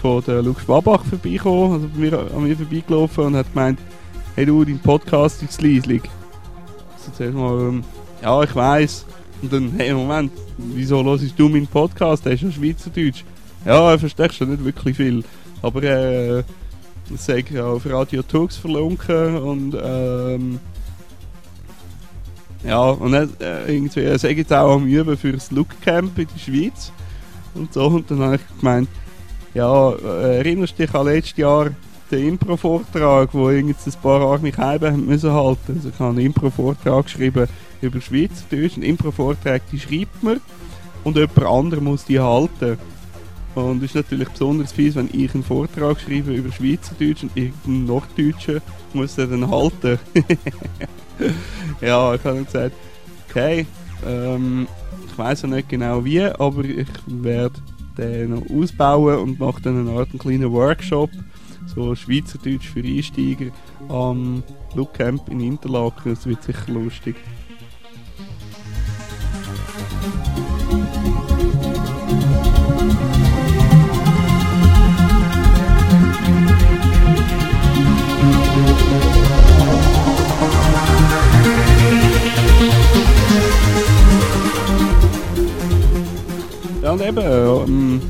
von 0.00 0.22
der 0.24 0.42
Luke 0.42 0.60
Schwabach 0.60 1.04
vorbeigekommen, 1.04 1.72
also 1.72 1.88
bei 1.88 1.98
mir, 1.98 2.18
an 2.34 2.44
mir 2.44 2.56
vorbeigelaufen 2.56 3.24
und 3.24 3.36
hat 3.36 3.52
gemeint, 3.52 3.78
hey 4.34 4.46
du, 4.46 4.64
dein 4.64 4.78
Podcast 4.78 5.42
ist 5.42 5.60
leislich. 5.60 6.02
Also 6.94 7.12
zuerst 7.16 7.36
mal, 7.36 7.68
ähm, 7.68 7.84
ja, 8.22 8.42
ich 8.42 8.54
weiß. 8.54 9.06
Und 9.42 9.52
dann, 9.52 9.72
hey, 9.76 9.92
Moment, 9.92 10.32
wieso 10.56 11.04
hörst 11.04 11.38
du 11.38 11.48
meinen 11.48 11.66
Podcast? 11.66 12.24
Der 12.24 12.32
ist 12.32 12.42
ja 12.42 12.50
Schweizerdeutsch. 12.50 13.24
Ja, 13.64 13.94
ich 13.94 14.00
verstehe 14.00 14.32
schon 14.32 14.50
nicht 14.50 14.64
wirklich 14.64 14.96
viel. 14.96 15.24
Aber, 15.62 15.82
äh, 15.82 16.42
ich 17.14 17.20
sage 17.20 17.64
auf 17.64 17.86
Radio 17.86 18.22
Talks 18.22 18.56
verlunken 18.56 19.36
und, 19.36 19.76
ähm, 19.82 20.60
ja, 22.64 22.90
und 22.90 23.12
dann, 23.12 23.30
äh, 23.40 23.72
irgendwie, 23.74 24.00
er 24.00 24.18
sagt 24.18 24.36
jetzt 24.36 24.52
auch 24.52 24.74
am 24.74 24.86
Üben 24.86 25.16
für 25.16 25.32
das 25.32 25.50
Look 25.50 25.80
Camp 25.80 26.18
in 26.18 26.26
der 26.26 26.38
Schweiz 26.38 26.92
und 27.54 27.72
so. 27.72 27.86
Und 27.86 28.10
dann 28.10 28.20
habe 28.20 28.36
ich 28.36 28.58
gemeint, 28.58 28.88
ja, 29.54 29.92
äh, 29.92 30.38
erinnerst 30.38 30.78
du 30.78 30.86
dich 30.86 30.94
an 30.94 31.06
letztes 31.06 31.36
Jahr 31.36 31.70
den 32.10 32.28
Impro-Vortrag, 32.28 33.32
wo 33.32 33.48
ein 33.48 33.74
paar 34.02 34.20
Jahre 34.20 34.38
mich 34.40 34.56
heim 34.56 35.06
müssen 35.06 35.32
halten. 35.32 35.74
Also 35.76 35.88
ich 35.90 35.98
habe 35.98 36.10
einen 36.10 36.26
Impro-Vortrag 36.26 37.04
geschrieben 37.04 37.48
über 37.80 38.00
Schweizerdeutsch. 38.00 38.76
Ein 38.76 38.82
Impro-Vortrag, 38.82 39.62
die 39.70 39.78
schreibt 39.78 40.22
man 40.22 40.40
und 41.04 41.16
jemand 41.16 41.44
anderes 41.44 41.82
muss 41.82 42.04
die 42.04 42.20
halten. 42.20 42.78
Und 43.58 43.78
es 43.78 43.90
ist 43.90 43.94
natürlich 43.96 44.28
besonders 44.28 44.72
fies, 44.72 44.94
wenn 44.94 45.10
ich 45.12 45.34
einen 45.34 45.42
Vortrag 45.42 46.00
schreibe 46.00 46.32
über 46.32 46.52
Schweizerdeutsch 46.52 47.24
und 47.24 47.36
irgendein 47.36 47.86
Norddeutscher 47.86 48.60
muss 48.92 49.16
den 49.16 49.30
dann 49.30 49.50
halten. 49.50 49.98
ja, 51.80 52.14
ich 52.14 52.24
habe 52.24 52.44
gesagt, 52.44 52.76
okay, 53.28 53.66
ähm, 54.06 54.68
ich 55.06 55.18
weiß 55.18 55.42
ja 55.42 55.48
nicht 55.48 55.68
genau 55.68 56.04
wie, 56.04 56.22
aber 56.22 56.64
ich 56.64 56.86
werde 57.06 57.60
den 57.96 58.30
noch 58.30 58.48
ausbauen 58.48 59.18
und 59.18 59.40
mache 59.40 59.60
dann 59.60 59.80
eine 59.80 59.98
Art 59.98 60.10
einen 60.10 60.20
kleinen 60.20 60.52
Workshop, 60.52 61.10
so 61.74 61.96
Schweizerdeutsch 61.96 62.68
für 62.68 62.80
Einsteiger 62.80 63.50
am 63.88 64.44
Look 64.74 64.94
Camp 64.94 65.28
in 65.28 65.40
Interlaken. 65.40 66.14
Das 66.14 66.26
wird 66.26 66.44
sicher 66.44 66.72
lustig. 66.72 67.16
Ja, 86.88 86.94
und 86.94 87.02
eben, 87.02 87.18
ähm, 87.22 88.02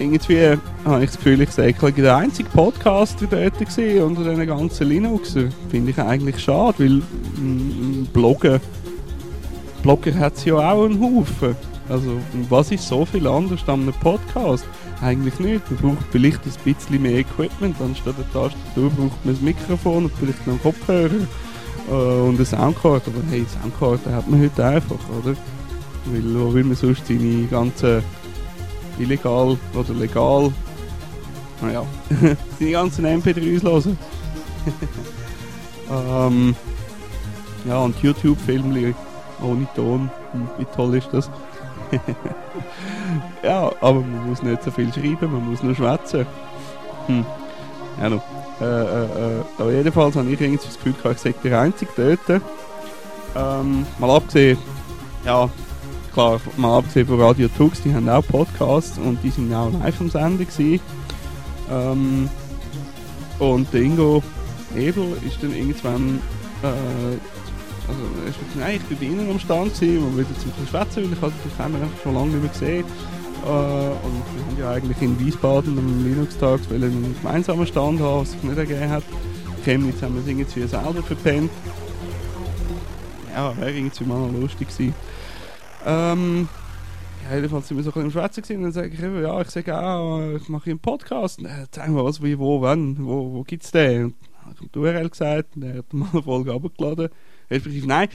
irgendwie 0.00 0.58
habe 0.84 1.04
ich 1.04 1.10
das 1.10 1.16
Gefühl, 1.16 1.40
ich 1.42 1.50
sei 1.52 1.70
der 1.70 2.16
einzige 2.16 2.48
Podcaster 2.48 3.28
dort 3.30 3.56
gewesen 3.56 4.02
unter 4.02 4.28
diesen 4.28 4.46
ganzen 4.48 4.88
Linuxer. 4.88 5.44
Finde 5.70 5.92
ich 5.92 5.98
eigentlich 6.00 6.40
schade, 6.40 6.74
weil 6.80 7.02
mm, 7.40 8.06
Bloggen, 8.12 8.58
Blogger 9.84 10.12
hat 10.16 10.34
es 10.34 10.44
ja 10.44 10.54
auch 10.56 10.86
einen 10.86 11.00
Haufen. 11.00 11.54
Also, 11.88 12.10
was 12.48 12.72
ist 12.72 12.88
so 12.88 13.04
viel 13.04 13.28
anders 13.28 13.60
an 13.68 13.82
einem 13.82 13.92
Podcast? 13.92 14.66
Eigentlich 15.00 15.38
nicht. 15.38 15.70
Man 15.70 15.94
braucht 15.94 16.06
vielleicht 16.10 16.40
ein 16.44 16.74
bisschen 16.74 17.00
mehr 17.00 17.18
Equipment. 17.20 17.76
Anstatt 17.80 18.16
der 18.18 18.32
Tastatur 18.32 18.90
braucht 18.90 19.24
man 19.24 19.36
ein 19.36 19.44
Mikrofon 19.44 20.06
und 20.06 20.12
vielleicht 20.18 20.44
noch 20.48 20.54
einen 20.54 20.62
Kopfhörer 20.62 21.14
äh, 21.88 21.92
und 21.92 22.34
eine 22.34 22.44
Soundcard. 22.44 23.06
Aber 23.06 23.22
hey, 23.30 23.46
Soundcard 23.62 24.00
hat 24.12 24.28
man 24.28 24.42
heute 24.42 24.64
einfach, 24.64 24.98
oder? 25.22 25.36
Weil 26.12 26.34
wo 26.34 26.54
will 26.54 26.64
man 26.64 26.76
sonst 26.76 27.06
seine 27.06 27.46
ganzen 27.46 28.02
illegal 28.98 29.56
oder 29.74 29.94
legal, 29.94 30.52
naja, 31.60 31.84
seine 32.58 32.70
ganzen 32.70 33.06
MP3s 33.06 33.62
hören? 33.62 33.98
ähm, 35.90 36.56
ja, 37.66 37.78
und 37.78 38.00
YouTube-Filme 38.02 38.94
ohne 39.42 39.66
Ton, 39.74 40.10
wie 40.58 40.64
toll 40.76 40.96
ist 40.96 41.08
das? 41.12 41.30
ja, 43.42 43.70
aber 43.80 44.00
man 44.00 44.28
muss 44.28 44.42
nicht 44.42 44.62
so 44.62 44.70
viel 44.70 44.92
schreiben, 44.92 45.32
man 45.32 45.48
muss 45.48 45.62
nur 45.62 45.74
schwätzen. 45.74 46.26
Hm. 47.06 47.24
Ja, 48.00 48.10
no. 48.10 48.22
Äh, 48.60 48.64
äh, 48.64 49.04
äh, 49.04 49.42
aber 49.58 49.72
jedenfalls 49.72 50.16
habe 50.16 50.28
ich 50.30 50.40
irgendwie 50.40 50.64
das 50.64 50.76
Gefühl, 50.76 50.94
ich 51.12 51.18
sage 51.18 51.34
der 51.44 51.60
Einzige 51.60 51.90
dort. 51.96 52.42
Ähm, 53.36 53.86
mal 53.98 54.10
abgesehen, 54.10 54.58
ja, 55.24 55.48
klar, 56.18 56.40
mal 56.56 56.78
abgesehen 56.78 57.06
von 57.06 57.20
Radio 57.20 57.46
Tux, 57.46 57.80
die 57.80 57.94
haben 57.94 58.08
auch 58.08 58.26
Podcasts 58.26 58.98
und 58.98 59.22
die 59.22 59.30
sind 59.30 59.54
auch 59.54 59.70
live 59.70 60.00
am 60.00 60.10
Senden 60.10 60.48
gewesen. 60.48 60.80
Ähm, 61.70 62.28
und 63.38 63.72
der 63.72 63.82
Ingo 63.82 64.20
Ebel 64.76 65.16
ist 65.24 65.40
dann 65.40 65.54
irgendwann, 65.54 66.18
äh, 66.64 66.66
also 67.86 68.00
er 68.24 68.30
ist 68.30 68.38
nein, 68.58 68.80
ich 68.80 68.82
bin 68.82 68.98
bei 68.98 69.04
ihnen 69.04 69.30
am 69.30 69.38
Stand 69.38 69.74
gewesen, 69.74 70.16
wir 70.16 70.26
wieder 70.26 70.38
zum 70.40 70.50
schwätzen, 70.66 71.04
weil 71.04 71.12
ich 71.12 71.20
hatte 71.20 71.34
die 71.44 71.56
Kämmer 71.56 71.84
einfach 71.84 72.02
schon 72.02 72.14
lange 72.14 72.30
nicht 72.30 72.42
mehr 72.42 72.50
gesehen. 72.50 72.84
Äh, 73.44 73.48
und 73.48 74.22
wir 74.34 74.44
haben 74.44 74.58
ja 74.58 74.70
eigentlich 74.72 75.00
in 75.00 75.20
Wiesbaden 75.20 75.78
am 75.78 76.04
Linux-Tag 76.04 76.58
einen 76.74 77.14
gemeinsamen 77.22 77.64
Stand 77.64 78.00
haben, 78.00 78.22
was 78.22 78.32
sich 78.32 78.42
nicht 78.42 78.58
ergeben 78.58 78.90
hat. 78.90 79.04
Chemnitz 79.64 80.02
haben 80.02 80.14
wir 80.14 80.22
es 80.22 80.26
irgendwie 80.26 80.66
selber 80.66 81.00
verpennt. 81.00 81.52
Ja, 83.32 83.56
wäre 83.56 83.70
irgendwie 83.70 84.04
mal 84.04 84.28
lustig 84.32 84.66
gewesen. 84.66 84.94
Ähm, 85.86 86.48
ja, 87.28 87.36
jedenfalls 87.36 87.68
sind 87.68 87.76
wir 87.76 87.84
so 87.84 87.90
ein 87.90 87.94
bisschen 87.94 88.04
im 88.06 88.10
Schwätzen 88.10 88.42
gewesen, 88.42 88.56
und 88.58 88.62
dann 88.64 88.72
sage 88.72 88.88
ich 88.88 89.02
eben, 89.02 89.22
ja, 89.22 89.40
ich 89.40 89.50
sage 89.50 89.78
auch, 89.78 90.20
ich 90.36 90.48
mache 90.48 90.70
einen 90.70 90.78
Podcast. 90.78 91.40
Zeig 91.70 91.88
mal 91.90 92.04
was, 92.04 92.22
wie, 92.22 92.38
wo, 92.38 92.60
wann, 92.60 92.96
wo, 93.04 93.34
wo 93.34 93.42
gibt's 93.42 93.70
den? 93.70 94.04
Und 94.04 94.14
dann 94.44 94.54
ich 94.62 94.70
die 94.72 94.78
URL 94.78 95.10
gesagt, 95.10 95.56
und 95.56 95.62
er 95.62 95.78
hat 95.78 95.92
mal 95.92 96.08
eine 96.12 96.22
Folge 96.22 96.52
abgeladen. 96.52 97.08
Respektive, 97.50 97.86
nein, 97.86 98.08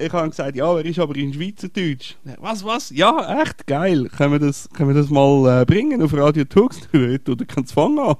ich 0.00 0.12
habe 0.12 0.30
gesagt, 0.30 0.56
ja, 0.56 0.78
er 0.78 0.84
ist 0.84 0.98
aber 0.98 1.14
in 1.16 1.32
Schweizerdeutsch. 1.32 2.16
Was, 2.38 2.64
was? 2.64 2.90
Ja, 2.90 3.42
echt 3.42 3.66
geil. 3.66 4.08
Können 4.08 4.32
wir 4.32 4.38
das, 4.38 4.68
können 4.70 4.94
wir 4.94 5.00
das 5.00 5.10
mal 5.10 5.60
äh, 5.60 5.64
bringen 5.66 6.02
auf 6.02 6.14
Radio 6.14 6.44
Tux? 6.44 6.80
Oder 6.94 7.44
kannst 7.44 7.72
du 7.72 7.74
fangen 7.74 7.98
an? 7.98 8.16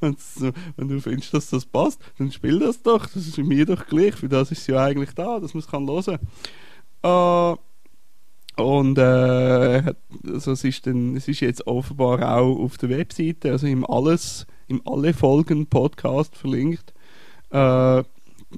wenn 0.76 0.88
du 0.88 1.00
findest, 1.00 1.32
dass 1.32 1.50
das 1.50 1.64
passt, 1.64 2.00
dann 2.18 2.32
spiel 2.32 2.58
das 2.58 2.82
doch. 2.82 3.06
Das 3.06 3.26
ist 3.26 3.38
mir 3.38 3.66
doch 3.66 3.86
gleich. 3.86 4.14
Für 4.14 4.28
das 4.28 4.50
ist 4.50 4.62
es 4.62 4.66
ja 4.66 4.84
eigentlich 4.84 5.12
da, 5.14 5.38
dass 5.38 5.54
man 5.54 5.62
es 5.62 5.70
hören 5.70 5.86
kann. 5.86 6.18
Uh, 7.04 7.56
und 8.56 8.98
äh, 8.98 9.82
also 10.26 10.52
es, 10.52 10.64
ist 10.64 10.86
dann, 10.86 11.16
es 11.16 11.26
ist 11.26 11.40
jetzt 11.40 11.66
offenbar 11.66 12.38
auch 12.38 12.58
auf 12.58 12.76
der 12.78 12.90
Webseite, 12.90 13.50
also 13.50 13.66
im 13.66 13.84
Alles, 13.84 14.46
im 14.68 14.82
Alle 14.84 15.14
Folgen 15.14 15.66
Podcast 15.66 16.36
verlinkt. 16.36 16.92
Äh, 17.50 18.02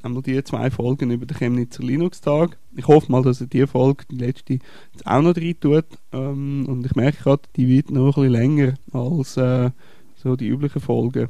einmal 0.02 0.22
die 0.22 0.42
zwei 0.42 0.70
Folgen 0.70 1.11
über 1.11 1.26
den 1.26 1.37
Chemnitzer 1.37 1.83
Linux-Tag. 1.83 2.59
Ich 2.76 2.88
hoffe 2.88 3.11
mal, 3.11 3.22
dass 3.22 3.40
er 3.40 3.46
die 3.46 3.66
Folge, 3.66 4.04
die 4.11 4.16
letzte, 4.16 4.54
jetzt 4.92 5.07
auch 5.07 5.22
noch 5.22 5.37
rein 5.37 5.54
tut. 5.61 5.87
Ähm, 6.12 6.66
und 6.68 6.85
ich 6.85 6.94
merke 6.96 7.22
gerade, 7.22 7.42
die 7.57 7.68
wird 7.68 7.90
noch 7.90 8.16
ein 8.16 8.24
bisschen 8.24 8.33
länger 8.33 8.74
als 8.92 9.37
äh, 9.37 9.70
so 10.16 10.37
die 10.37 10.48
üblichen 10.48 10.80
Folgen. 10.80 11.28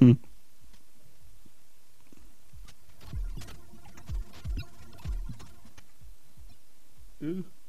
Hm. 0.00 0.18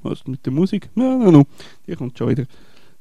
Was 0.01 0.27
mit 0.27 0.45
der 0.45 0.53
Musik? 0.53 0.89
Ja, 0.95 1.17
no, 1.17 1.31
no. 1.31 1.43
Die 1.87 1.95
kommt 1.95 2.17
schon 2.17 2.29
wieder. 2.29 2.43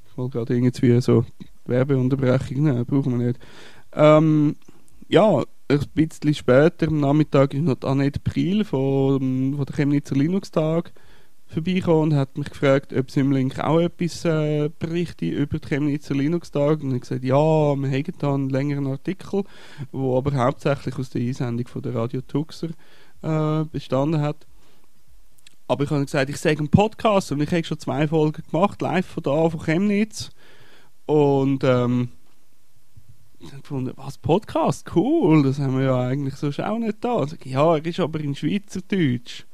Ich 0.07 0.17
wollte 0.17 0.39
gerade 0.39 0.55
irgendwie 0.55 1.01
so 1.01 1.25
Werbeunterbrechung, 1.67 2.63
nein, 2.65 2.85
brauchen 2.87 3.19
wir 3.19 3.27
nicht. 3.27 3.41
Ähm, 3.93 4.57
ja, 5.09 5.43
ein 5.69 5.81
bisschen 5.95 6.35
später 6.35 6.89
am 6.89 7.01
Nachmittag 7.01 7.55
ist 7.55 7.63
noch 7.63 7.81
Annette 7.83 8.21
Priel 8.21 8.65
von, 8.65 9.55
von 9.57 9.65
der 9.65 9.75
Chemnitzer 9.75 10.15
Linux-Tag 10.15 10.93
vorbeigekommen 11.47 12.13
und 12.13 12.15
hat 12.15 12.37
mich 12.37 12.51
gefragt, 12.51 12.93
ob 12.93 13.11
sie 13.11 13.21
im 13.21 13.33
Link 13.33 13.59
auch 13.59 13.81
etwas 13.81 14.25
äh, 14.25 14.71
berichte 14.79 15.27
über 15.27 15.59
den 15.59 15.69
Chemnitzer 15.69 16.15
Linux-Tag. 16.15 16.83
Und 16.83 16.95
ich 16.95 17.03
gesagt, 17.03 17.25
ja, 17.25 17.37
wir 17.37 17.91
haben 17.91 18.15
da 18.19 18.35
einen 18.35 18.51
längeren 18.51 18.87
Artikel, 18.87 19.45
der 19.93 20.01
aber 20.01 20.35
hauptsächlich 20.35 20.99
aus 20.99 21.11
der 21.11 21.23
Einsendung 21.23 21.67
von 21.69 21.83
der 21.83 21.95
Radio 21.95 22.21
Tuxer 22.23 22.71
äh, 23.23 23.65
bestanden 23.65 24.21
hat. 24.21 24.47
Aber 25.67 25.85
ich 25.85 25.91
habe 25.91 26.05
gesagt, 26.05 26.29
ich 26.29 26.37
sage 26.37 26.59
einen 26.59 26.69
Podcast 26.69 27.33
und 27.33 27.41
ich 27.41 27.51
habe 27.51 27.65
schon 27.65 27.79
zwei 27.79 28.07
Folgen 28.07 28.43
gemacht, 28.51 28.83
live 28.83 29.07
von 29.07 29.23
da, 29.23 29.49
von 29.49 29.61
Chemnitz. 29.61 30.31
Und 31.07 31.65
ähm, 31.65 32.11
gefunden, 33.39 33.93
was 33.97 34.19
Podcast, 34.19 34.95
cool, 34.95 35.43
das 35.43 35.59
haben 35.59 35.79
wir 35.79 35.85
ja 35.87 36.01
eigentlich 36.01 36.35
so 36.35 36.49
auch 36.63 36.79
nicht 36.79 37.03
da. 37.03 37.27
Sag, 37.27 37.47
ja, 37.47 37.77
er 37.77 37.85
ist 37.85 38.01
aber 38.01 38.21
in 38.21 38.35
Schweizerdeutsch. 38.35 39.45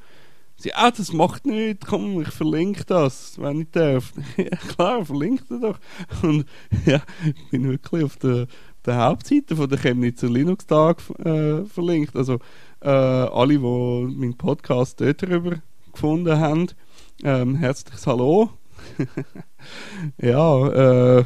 Sie, 0.56 0.74
ah, 0.74 0.90
das 0.90 1.12
macht 1.12 1.46
nichts, 1.46 1.86
komm, 1.86 2.20
ich 2.20 2.28
verlinke 2.28 2.84
das, 2.84 3.40
wenn 3.40 3.62
ich 3.62 3.70
darf. 3.70 4.12
ja, 4.36 4.56
klar, 4.74 5.04
verlinke 5.04 5.58
doch. 5.60 5.78
Und 6.22 6.44
ja, 6.84 7.00
ich 7.24 7.50
bin 7.50 7.68
wirklich 7.68 8.04
auf 8.04 8.16
der, 8.16 8.46
der 8.84 8.96
Hauptseite 8.96 9.56
von 9.56 9.70
der 9.70 9.78
Chemnitzer 9.78 10.28
Linux-Tag 10.28 10.98
äh, 11.24 11.64
verlinkt. 11.64 12.16
Also, 12.16 12.40
Äh, 12.82 12.88
alle, 12.88 13.58
die 13.58 13.58
meinen 13.58 14.38
Podcast 14.38 15.02
dort 15.02 15.22
darüber 15.22 15.60
gefunden 15.92 16.38
haben, 16.38 16.68
ähm, 17.22 17.56
herzliches 17.56 18.06
Hallo. 18.06 18.50
ja, 20.18 21.18
äh, 21.18 21.24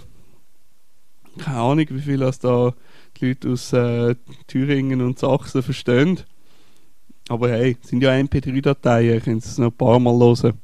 keine 1.38 1.56
Ahnung, 1.56 1.86
wie 1.90 2.00
viel 2.00 2.18
das 2.18 2.38
da 2.38 2.74
die 3.16 3.28
Leute 3.28 3.50
aus 3.50 3.72
äh, 3.72 4.14
Thüringen 4.46 5.00
und 5.00 5.18
Sachsen 5.18 5.62
verstehen. 5.62 6.20
Aber 7.28 7.48
hey, 7.48 7.76
sind 7.80 8.02
ja 8.02 8.12
MP3-Dateien, 8.12 9.14
ihr 9.14 9.20
könnt 9.20 9.44
es 9.44 9.58
noch 9.58 9.68
ein 9.68 9.76
paar 9.76 9.98
Mal 9.98 10.18
hören. 10.18 10.60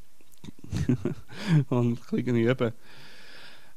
und 1.70 2.00
bisschen 2.10 2.36
üben. 2.36 2.72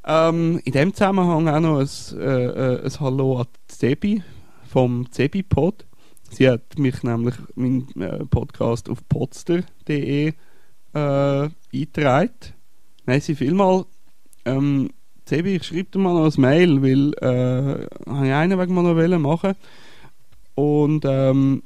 Ähm, 0.06 0.60
in 0.66 0.74
dem 0.74 0.94
Zusammenhang 0.94 1.48
auch 1.48 1.60
noch 1.60 1.80
ein, 1.80 2.20
äh, 2.20 2.46
äh, 2.46 2.86
ein 2.86 3.00
Hallo 3.00 3.40
an 3.40 3.48
Zebi 3.68 4.22
vom 4.68 5.10
Zebi-Pod. 5.10 5.86
Sie 6.34 6.50
hat 6.50 6.80
mich 6.80 7.04
nämlich 7.04 7.36
meinen 7.56 7.90
äh, 8.02 8.26
Podcast 8.26 8.90
auf 8.90 9.08
podster.de 9.08 10.34
äh, 10.94 11.50
eingetragen. 11.74 12.32
Merci 13.06 13.36
vielmal. 13.36 13.86
Ähm, 14.46 14.90
Zebi, 15.26 15.56
ich 15.56 15.64
schreibe 15.64 15.92
dir 15.92 16.00
mal 16.00 16.14
noch 16.14 16.36
ein 16.36 16.42
Mail, 16.42 16.82
weil 16.82 17.14
äh, 17.22 17.84
ich 17.86 18.34
einen 18.34 18.60
wegen 18.60 18.74
mal 18.74 18.82
noch 18.82 19.20
machen 19.20 19.54
und 20.56 21.06
ähm, 21.06 21.64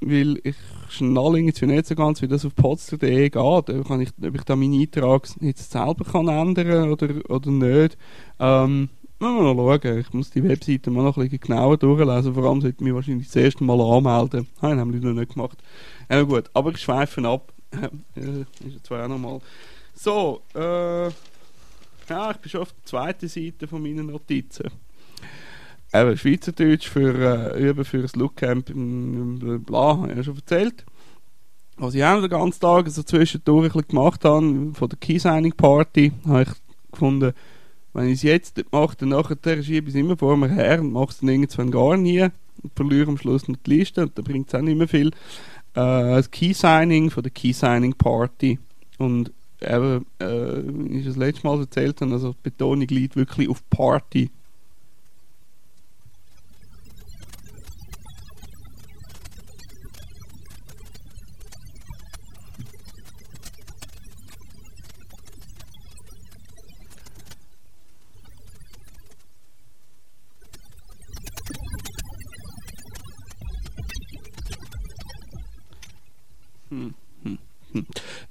weil 0.00 0.38
ich 0.44 0.56
schnalle 0.88 1.38
irgendwie 1.38 1.66
nicht 1.66 1.86
so 1.86 1.94
ganz, 1.94 2.20
wie 2.20 2.28
das 2.28 2.44
auf 2.44 2.54
podster.de 2.54 3.30
geht, 3.30 3.36
ob 3.36 3.68
ich, 3.68 4.10
ob 4.22 4.34
ich 4.34 4.42
da 4.42 4.56
meinen 4.56 4.80
Eintrag 4.80 5.28
jetzt 5.40 5.70
selber 5.70 6.04
kann 6.04 6.28
ändern 6.28 6.90
oder, 6.90 7.30
oder 7.30 7.50
nicht. 7.50 7.96
Ähm, 8.38 8.90
mal 9.18 9.78
schauen. 9.82 9.98
Ich 9.98 10.12
muss 10.12 10.30
die 10.30 10.44
Webseite 10.44 10.90
mal 10.90 11.02
noch 11.02 11.16
ein 11.16 11.24
bisschen 11.24 11.40
genauer 11.40 11.76
durchlesen. 11.76 12.34
Vor 12.34 12.44
allem 12.44 12.60
sollte 12.60 12.76
ich 12.78 12.84
mich 12.84 12.94
wahrscheinlich 12.94 13.26
das 13.26 13.36
erste 13.36 13.64
Mal 13.64 13.80
anmelden. 13.80 14.48
Habe 14.60 14.72
ich 14.72 14.78
nämlich 14.78 15.02
noch 15.02 15.12
nicht 15.12 15.34
gemacht. 15.34 15.58
Ja 16.10 16.22
gut, 16.22 16.50
aber 16.54 16.70
ich 16.70 16.78
schweife 16.78 17.26
ab. 17.26 17.52
ist 18.14 18.86
zwar 18.86 19.04
auch 19.04 19.08
nochmal. 19.08 19.40
So, 19.94 20.42
äh, 20.54 21.08
ja, 22.08 22.30
ich 22.30 22.36
bin 22.38 22.50
schon 22.50 22.62
auf 22.62 22.72
der 22.72 22.84
zweiten 22.84 23.28
Seite 23.28 23.66
von 23.66 23.82
meinen 23.82 24.06
Notizen. 24.06 24.70
Eben, 25.92 26.16
Schweizerdeutsch 26.16 26.88
für 26.88 27.54
äh, 27.54 27.70
Üben 27.70 27.84
für 27.84 28.02
das 28.02 28.16
Lookcamp, 28.16 28.72
bla, 29.64 29.96
habe 29.96 30.10
ich 30.10 30.16
ja 30.16 30.24
schon 30.24 30.36
erzählt. 30.36 30.84
Was 31.76 31.94
ich 31.94 32.04
auch 32.04 32.20
den 32.20 32.30
ganzen 32.30 32.60
Tag 32.60 32.88
so 32.88 33.02
zwischendurch 33.02 33.66
ein 33.66 33.72
bisschen 33.72 33.88
gemacht 33.88 34.24
habe, 34.24 34.72
von 34.74 34.88
der 34.88 34.98
Key-Signing 34.98 35.52
Party, 35.52 36.12
habe 36.26 36.42
ich 36.42 36.48
gefunden, 36.90 37.32
wenn 37.94 38.08
ich 38.08 38.14
es 38.14 38.22
jetzt 38.22 38.62
mache, 38.72 38.96
dann 38.98 39.10
nachher 39.10 39.62
schiebe 39.62 39.88
ich 39.88 39.94
es 39.94 40.00
immer 40.00 40.16
vor 40.16 40.36
mir 40.36 40.48
her 40.48 40.80
und 40.80 40.92
mache 40.92 41.10
es 41.10 41.18
dann 41.20 41.28
irgendwann 41.28 41.70
gar 41.70 41.96
nie 41.96 42.22
und 42.22 42.72
verliere 42.74 43.08
am 43.08 43.18
Schluss 43.18 43.48
noch 43.48 43.56
die 43.64 43.78
Liste 43.78 44.02
und 44.02 44.18
da 44.18 44.22
bringt 44.22 44.48
es 44.48 44.54
auch 44.54 44.62
nicht 44.62 44.76
mehr 44.76 44.88
viel. 44.88 45.08
Äh, 45.08 45.12
das 45.74 46.30
Key-Signing 46.30 47.10
von 47.10 47.22
der 47.22 47.32
Key-Signing 47.32 47.94
Party 47.94 48.58
und 48.98 49.32
eben, 49.60 50.06
äh, 50.18 50.62
wie 50.64 50.98
ich 50.98 51.06
das 51.06 51.16
letzte 51.16 51.46
Mal 51.46 51.60
erzählt 51.60 52.00
habe, 52.00 52.12
also 52.12 52.32
die 52.32 52.50
Betonung 52.50 52.86
liegt 52.88 53.16
wirklich 53.16 53.48
auf 53.48 53.62
Party 53.70 54.30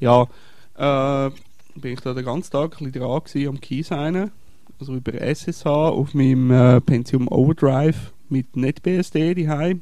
ja, 0.03 0.27
äh, 0.75 1.31
bin 1.75 1.93
ich 1.93 2.01
da 2.01 2.13
den 2.13 2.25
ganzen 2.25 2.51
Tag 2.51 2.73
ein 2.81 2.91
bisschen 2.91 2.91
dran 2.91 3.23
gewesen, 3.23 3.47
am 3.47 3.61
Keysignen. 3.61 4.31
Also 4.79 4.95
über 4.95 5.13
SSH 5.13 5.65
auf 5.65 6.13
meinem 6.13 6.51
äh, 6.51 6.81
Pentium 6.81 7.27
Overdrive 7.29 8.11
mit 8.29 8.55
NetBSD 8.55 9.33
daheim. 9.35 9.81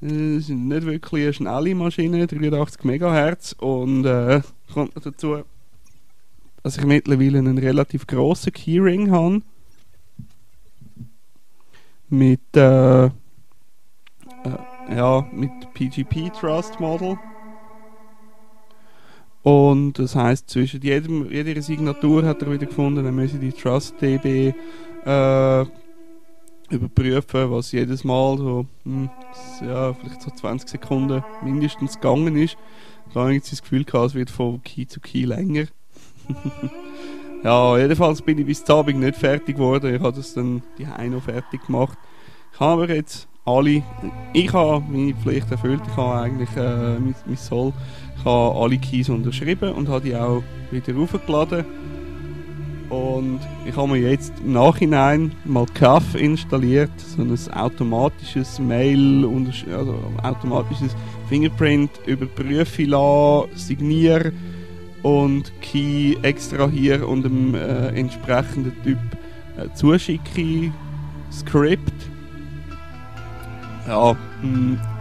Das 0.00 0.12
ist 0.12 0.50
nicht 0.50 0.86
wirklich 0.86 1.24
eine 1.24 1.32
schnelle 1.32 1.74
Maschine, 1.74 2.26
83 2.26 2.84
MHz 2.84 3.52
und 3.58 4.04
äh, 4.04 4.42
kommt 4.72 4.94
noch 4.94 5.02
dazu, 5.02 5.38
dass 6.62 6.76
ich 6.76 6.84
mittlerweile 6.84 7.38
einen 7.38 7.56
relativ 7.56 8.06
grossen 8.06 8.52
Keyring 8.52 9.10
habe 9.10 9.40
mit 12.10 12.40
äh, 12.54 13.06
äh, 13.06 13.10
ja 14.90 15.26
mit 15.32 15.50
PGP 15.72 16.30
Trust 16.38 16.78
Model 16.78 17.16
und 19.46 19.92
das 20.00 20.16
heißt 20.16 20.50
zwischen 20.50 20.82
jedem, 20.82 21.30
jeder 21.30 21.62
Signatur 21.62 22.24
hat 22.24 22.42
er 22.42 22.50
wieder 22.50 22.66
gefunden, 22.66 23.04
dann 23.04 23.14
müssen 23.14 23.38
die 23.38 23.52
TrustDB 23.52 24.52
äh, 25.04 25.64
überprüfen, 26.68 27.52
was 27.52 27.70
jedes 27.70 28.02
Mal 28.02 28.38
so, 28.38 28.66
hm, 28.82 29.08
ja, 29.64 29.94
vielleicht 29.94 30.22
so 30.22 30.32
20 30.32 30.68
Sekunden 30.68 31.22
mindestens 31.44 31.94
gegangen 31.94 32.34
ist. 32.34 32.56
Da 33.14 33.20
habe 33.20 33.36
ich 33.36 33.48
das 33.48 33.62
Gefühl 33.62 33.84
gehabt, 33.84 34.06
es 34.06 34.14
wird 34.16 34.30
von 34.30 34.64
Key 34.64 34.84
zu 34.88 34.98
Key 34.98 35.26
länger. 35.26 35.66
ja, 37.44 37.78
jedenfalls 37.78 38.22
bin 38.22 38.38
ich 38.38 38.46
bis 38.46 38.64
zum 38.64 38.78
Abend 38.78 38.98
nicht 38.98 39.16
fertig 39.16 39.58
geworden. 39.58 39.94
Ich 39.94 40.02
habe 40.02 40.16
das 40.16 40.34
dann 40.34 40.64
die 40.76 41.08
noch 41.08 41.22
fertig 41.22 41.64
gemacht. 41.66 41.96
Ich 42.52 42.58
habe 42.58 42.82
aber 42.82 42.92
jetzt 42.92 43.28
alle, 43.44 43.84
ich 44.32 44.52
habe 44.52 44.84
meine 44.90 45.14
Pflicht 45.14 45.48
erfüllt, 45.52 45.82
ich 45.86 45.96
habe 45.96 46.20
eigentlich 46.20 46.50
äh, 46.56 46.98
mein, 46.98 47.14
mein 47.26 47.36
Soll 47.36 47.72
habe 48.26 48.58
alle 48.60 48.78
Keys 48.78 49.08
unterschrieben 49.08 49.72
und 49.72 49.88
habe 49.88 50.02
die 50.02 50.16
auch 50.16 50.42
wieder 50.70 50.94
hochgeladen. 50.94 51.64
Und 52.88 53.40
ich 53.64 53.76
habe 53.76 53.88
mir 53.88 54.10
jetzt 54.10 54.32
im 54.44 54.52
Nachhinein 54.52 55.32
mal 55.44 55.66
CAF 55.74 56.14
installiert, 56.14 56.90
so 56.98 57.22
ein 57.22 57.36
automatisches 57.52 58.60
Mail, 58.60 59.24
also 59.72 59.98
automatisches 60.22 60.94
Fingerprint 61.28 61.90
überprüfen 62.06 62.86
lassen, 62.86 63.48
signieren 63.56 64.32
und 65.02 65.52
Key 65.60 66.16
extrahieren 66.22 67.02
und 67.04 67.24
dem 67.24 67.54
äh, 67.54 67.88
entsprechenden 67.88 68.72
Typ 68.84 68.98
äh, 69.56 69.72
zuschicken, 69.74 70.72
Script. 71.32 71.92
Ja, 73.88 74.16
mh, 74.42 74.95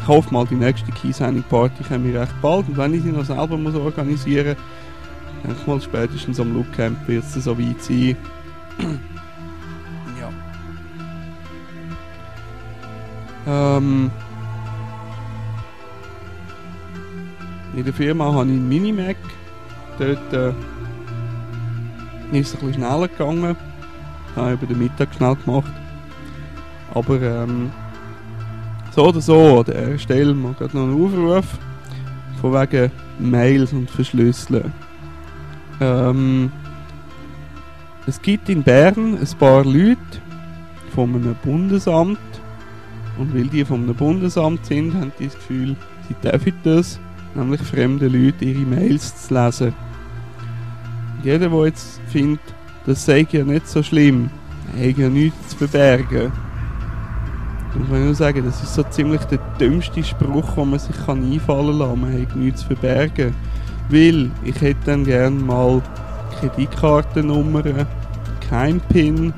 ich 0.00 0.08
hoffe 0.08 0.32
mal, 0.32 0.46
die 0.46 0.54
nächste 0.54 0.90
Key-Signing-Party 0.92 1.84
kommen 1.84 2.04
wir 2.04 2.20
recht 2.22 2.40
bald. 2.40 2.68
Und 2.68 2.76
wenn 2.76 2.94
ich 2.94 3.02
sie 3.02 3.12
noch 3.12 3.24
selber 3.24 3.56
muss 3.56 3.74
organisieren 3.74 4.56
muss, 4.56 5.44
denke 5.44 5.58
ich 5.60 5.66
mal, 5.66 5.80
spätestens 5.80 6.40
am 6.40 6.54
Lookcamp 6.54 7.06
wird 7.06 7.24
es 7.24 7.34
so 7.34 7.58
weit 7.58 7.82
sein. 7.82 8.16
ja. 13.46 13.76
Ähm, 13.76 14.10
in 17.76 17.84
der 17.84 17.92
Firma 17.94 18.24
habe 18.26 18.46
ich 18.46 18.52
einen 18.52 18.68
Minimac. 18.68 19.16
Dort 19.98 20.32
äh, 20.32 20.48
ist 22.32 22.54
es 22.54 22.54
ein 22.54 22.60
bisschen 22.60 22.74
schneller 22.74 23.08
gegangen. 23.08 23.56
Habe 24.34 24.54
ich 24.54 24.62
über 24.62 24.66
den 24.66 24.78
Mittag 24.78 25.14
schnell 25.14 25.36
gemacht. 25.36 25.72
Aber 26.94 27.20
ähm, 27.20 27.70
so 28.90 29.06
oder 29.06 29.20
so, 29.20 29.60
an 29.60 29.64
der 29.64 29.98
Stelle 29.98 30.34
mal 30.34 30.54
noch 30.58 30.74
einen 30.74 31.04
Aufruf 31.04 31.58
von 32.40 32.52
wegen 32.52 32.90
Mails 33.18 33.72
und 33.72 33.90
Verschlüsseln. 33.90 34.72
Ähm, 35.80 36.50
es 38.06 38.20
gibt 38.20 38.48
in 38.48 38.62
Bern 38.62 39.18
ein 39.18 39.38
paar 39.38 39.64
Leute 39.64 39.98
von 40.94 41.14
einem 41.14 41.36
Bundesamt 41.44 42.18
und 43.18 43.34
weil 43.34 43.46
die 43.46 43.64
von 43.64 43.82
einem 43.84 43.94
Bundesamt 43.94 44.66
sind, 44.66 44.94
haben 44.94 45.12
die 45.18 45.26
das 45.26 45.34
Gefühl, 45.34 45.76
sie 46.08 46.14
dürfen 46.22 46.54
das, 46.64 46.98
nämlich 47.34 47.60
fremde 47.60 48.08
Leute 48.08 48.44
ihre 48.44 48.60
Mails 48.60 49.26
zu 49.26 49.34
lesen. 49.34 49.74
Jeder, 51.22 51.50
der 51.50 51.66
jetzt 51.66 52.00
findet, 52.08 52.40
das 52.86 53.04
sei 53.04 53.26
ja 53.30 53.44
nicht 53.44 53.68
so 53.68 53.82
schlimm, 53.82 54.30
hat 54.76 54.98
ja 54.98 55.08
nichts 55.08 55.48
zu 55.48 55.58
verbergen 55.58 56.32
muss 57.74 57.88
man 57.88 58.04
nur 58.04 58.14
sagen, 58.14 58.44
das 58.44 58.62
ist 58.62 58.74
so 58.74 58.82
ziemlich 58.84 59.22
der 59.24 59.38
dümmste 59.58 60.02
Spruch, 60.02 60.54
den 60.54 60.70
man 60.70 60.78
sich 60.78 60.96
kann 61.06 61.32
einfallen 61.32 61.78
kann. 61.78 62.00
Man 62.00 62.22
hat 62.22 62.36
nichts 62.36 62.60
zu 62.60 62.68
verbergen. 62.68 63.34
Weil 63.88 64.30
ich 64.44 64.60
hätte 64.60 64.80
dann 64.86 65.04
gerne 65.04 65.36
mal 65.36 65.82
Kreditkartennummern, 66.38 67.86
kein 68.48 68.80
PIN, 68.80 69.32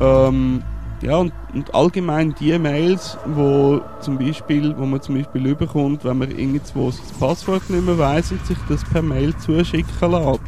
ähm, 0.00 0.62
ja, 1.00 1.16
und, 1.16 1.32
und, 1.52 1.74
allgemein 1.74 2.34
die 2.38 2.56
Mails, 2.58 3.18
wo, 3.26 3.80
zum 4.00 4.18
Beispiel, 4.18 4.76
wo 4.76 4.86
man 4.86 5.00
zum 5.00 5.16
Beispiel 5.16 5.46
überkommt, 5.46 6.04
wenn 6.04 6.18
man 6.18 6.30
irgendwo 6.30 6.90
sein 6.90 7.04
Passwort 7.18 7.68
nicht 7.70 7.84
mehr 7.84 7.98
weiss 7.98 8.30
und 8.30 8.44
sich 8.46 8.58
das 8.68 8.84
per 8.84 9.02
Mail 9.02 9.36
zuschicken 9.38 10.10
lässt. 10.10 10.40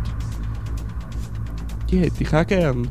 Die 1.90 1.98
hätte 1.98 2.22
ich 2.22 2.34
auch 2.34 2.46
gern. 2.46 2.88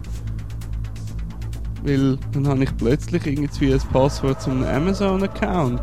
Weil 1.83 2.17
dann 2.31 2.47
habe 2.47 2.63
ich 2.63 2.77
plötzlich 2.77 3.25
irgendwie 3.25 3.73
ein 3.73 3.81
Passwort 3.91 4.41
zum 4.41 4.63
Amazon-Account. 4.63 5.81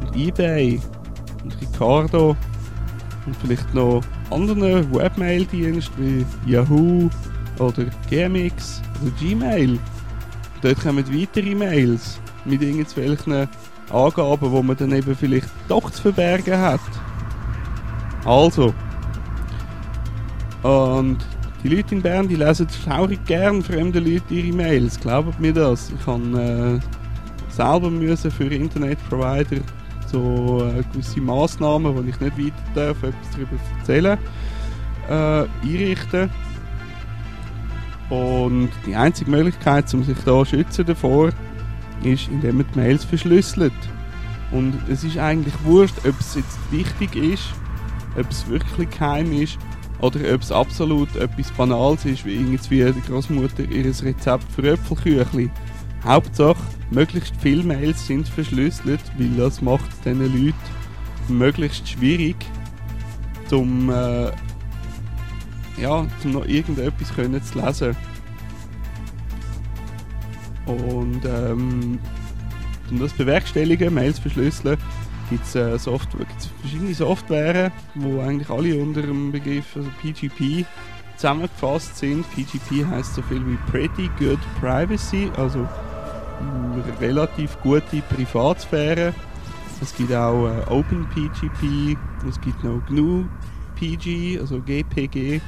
und 0.00 0.16
eBay 0.16 0.80
und 1.42 1.60
Ricardo 1.60 2.36
und 3.24 3.36
vielleicht 3.36 3.74
noch 3.74 4.02
anderen 4.30 4.94
Webmail-Diensten 4.94 6.26
wie 6.44 6.50
Yahoo 6.50 7.08
oder 7.58 7.86
GMX 8.08 8.82
oder 9.02 9.10
Gmail. 9.20 9.78
Dort 10.62 10.80
kommen 10.80 11.04
weitere 11.12 11.54
Mails 11.54 12.20
mit 12.44 12.62
irgendwelchen 12.62 13.48
Angaben, 13.90 14.50
wo 14.50 14.62
man 14.62 14.76
dann 14.76 14.92
eben 14.92 15.14
vielleicht 15.14 15.48
doch 15.68 15.90
zu 15.90 16.02
verbergen 16.02 16.58
hat. 16.58 16.80
Also. 18.24 18.74
Und 20.62 21.18
die 21.68 21.74
Leute 21.74 21.96
in 21.96 22.02
Bern, 22.02 22.28
die 22.28 22.36
lesen 22.36 22.68
schaurig 22.84 23.24
gern 23.24 23.60
fremde 23.60 23.98
Leute 23.98 24.32
ihre 24.32 24.54
Mails. 24.54 25.00
Glaubt 25.00 25.40
mir 25.40 25.52
das. 25.52 25.90
Ich 25.90 26.06
habe 26.06 26.80
äh, 26.80 27.52
selber 27.52 27.90
müssen 27.90 28.30
für 28.30 28.44
Internetprovider 28.44 29.60
so 30.06 30.64
äh, 30.64 30.84
gewisse 30.92 31.20
Massnahmen, 31.20 32.04
die 32.04 32.10
ich 32.10 32.20
nicht 32.20 32.38
weiter 32.38 32.62
darf, 32.74 33.02
etwas 33.02 33.30
darüber 33.32 33.56
erzählen, 33.80 34.18
äh, 35.08 35.68
einrichten. 35.68 36.30
Und 38.10 38.70
die 38.86 38.94
einzige 38.94 39.28
Möglichkeit, 39.28 39.92
um 39.92 40.04
sich 40.04 40.18
da 40.24 40.44
schützen 40.44 40.86
davor, 40.86 41.30
ist, 42.04 42.28
indem 42.28 42.58
man 42.58 42.66
die 42.72 42.78
Mails 42.78 43.04
verschlüsselt. 43.04 43.72
Und 44.52 44.74
es 44.88 45.02
ist 45.02 45.18
eigentlich 45.18 45.54
wurscht, 45.64 45.98
ob 46.06 46.14
es 46.20 46.36
jetzt 46.36 46.58
wichtig 46.70 47.16
ist, 47.16 47.52
ob 48.16 48.30
es 48.30 48.48
wirklich 48.48 48.88
geheim 48.90 49.32
ist 49.32 49.58
oder 50.00 50.34
ob 50.34 50.42
es 50.42 50.52
absolut 50.52 51.14
etwas 51.16 51.50
Banales 51.52 52.04
ist, 52.04 52.24
wie 52.24 52.34
irgendwie 52.34 52.92
die 52.92 53.02
Großmutter 53.06 53.64
ihr 53.70 53.84
Rezept 53.84 54.44
für 54.52 54.70
Äpfelküchli. 54.70 55.50
Hauptsache, 56.04 56.62
möglichst 56.90 57.34
viele 57.40 57.64
Mails 57.64 58.06
sind 58.06 58.28
verschlüsselt, 58.28 59.00
weil 59.18 59.30
das 59.30 59.60
macht 59.62 59.88
diesen 60.04 60.20
Leuten 60.20 60.54
möglichst 61.28 61.88
schwierig, 61.88 62.36
zum, 63.48 63.90
äh, 63.90 64.30
ja, 65.80 66.06
zum 66.20 66.32
noch 66.32 66.46
irgendetwas 66.46 67.14
können 67.14 67.42
zu 67.42 67.58
lesen. 67.58 67.96
Und 70.66 71.24
ähm, 71.24 71.98
um 72.90 72.98
das 72.98 73.12
bewerkstelligen, 73.12 73.94
Mails 73.94 74.18
verschlüsseln, 74.18 74.78
gibt 75.28 75.44
es 75.44 75.54
äh, 75.54 75.78
Software, 75.78 76.26
verschiedene 76.60 76.94
Software, 76.94 77.72
wo 77.94 78.20
eigentlich 78.20 78.50
alle 78.50 78.76
unter 78.76 79.02
dem 79.02 79.32
Begriff 79.32 79.76
also 79.76 79.88
PGP 80.00 80.64
zusammengefasst 81.16 81.96
sind. 81.96 82.24
PGP 82.32 82.86
heißt 82.86 83.14
so 83.14 83.22
viel 83.22 83.44
wie 83.46 83.56
Pretty 83.70 84.10
Good 84.18 84.40
Privacy, 84.60 85.30
also 85.36 85.66
relativ 87.00 87.56
gute 87.62 88.02
Privatsphäre. 88.14 89.14
Es 89.80 89.94
gibt 89.94 90.12
auch 90.12 90.46
äh, 90.46 90.70
OpenPGP, 90.70 91.96
es 92.28 92.40
gibt 92.40 92.64
noch 92.64 92.80
GNU 92.86 93.24
PG, 93.76 94.38
also 94.40 94.60
GPG 94.60 95.40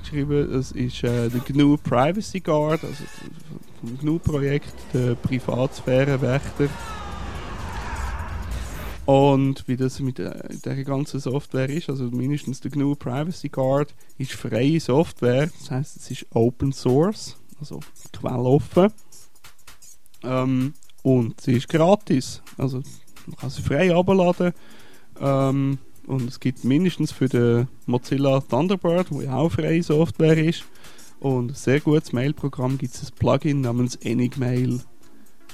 geschrieben. 0.00 0.48
Das 0.52 0.72
ist 0.72 1.04
äh, 1.04 1.28
der 1.28 1.40
GNU 1.40 1.76
Privacy 1.76 2.40
Guard, 2.40 2.82
also 2.84 3.04
vom 3.80 3.98
GNU-Projekt, 3.98 4.74
der 4.92 5.14
Privatsphärewächter. 5.14 6.68
Und 9.08 9.66
wie 9.66 9.78
das 9.78 10.00
mit 10.00 10.18
der, 10.18 10.48
der 10.66 10.84
ganzen 10.84 11.18
Software 11.18 11.70
ist, 11.70 11.88
also 11.88 12.04
mindestens 12.10 12.60
der 12.60 12.70
GNU 12.70 12.94
Privacy 12.94 13.48
Guard 13.48 13.94
ist 14.18 14.32
freie 14.32 14.78
Software, 14.80 15.46
das 15.46 15.70
heißt 15.70 15.96
es 15.96 16.10
ist 16.10 16.26
Open 16.34 16.72
Source, 16.72 17.38
also 17.58 17.80
quelloffen. 18.12 18.92
Ähm, 20.22 20.74
und 21.02 21.40
sie 21.40 21.52
ist 21.52 21.70
gratis, 21.70 22.42
also 22.58 22.82
man 23.26 23.36
kann 23.36 23.48
sie 23.48 23.62
frei 23.62 23.94
abladen. 23.94 24.52
Ähm, 25.18 25.78
und 26.06 26.28
es 26.28 26.38
gibt 26.38 26.64
mindestens 26.64 27.10
für 27.10 27.30
den 27.30 27.66
Mozilla 27.86 28.40
Thunderbird, 28.40 29.10
wo 29.10 29.22
ja 29.22 29.36
auch 29.36 29.52
freie 29.52 29.82
Software 29.82 30.36
ist, 30.36 30.64
und 31.18 31.52
ein 31.52 31.54
sehr 31.54 31.80
gutes 31.80 32.12
Mailprogramm 32.12 32.76
gibt 32.76 32.94
es 32.94 33.10
ein 33.10 33.16
Plugin 33.18 33.62
namens 33.62 33.96
Enigmail. 33.96 34.80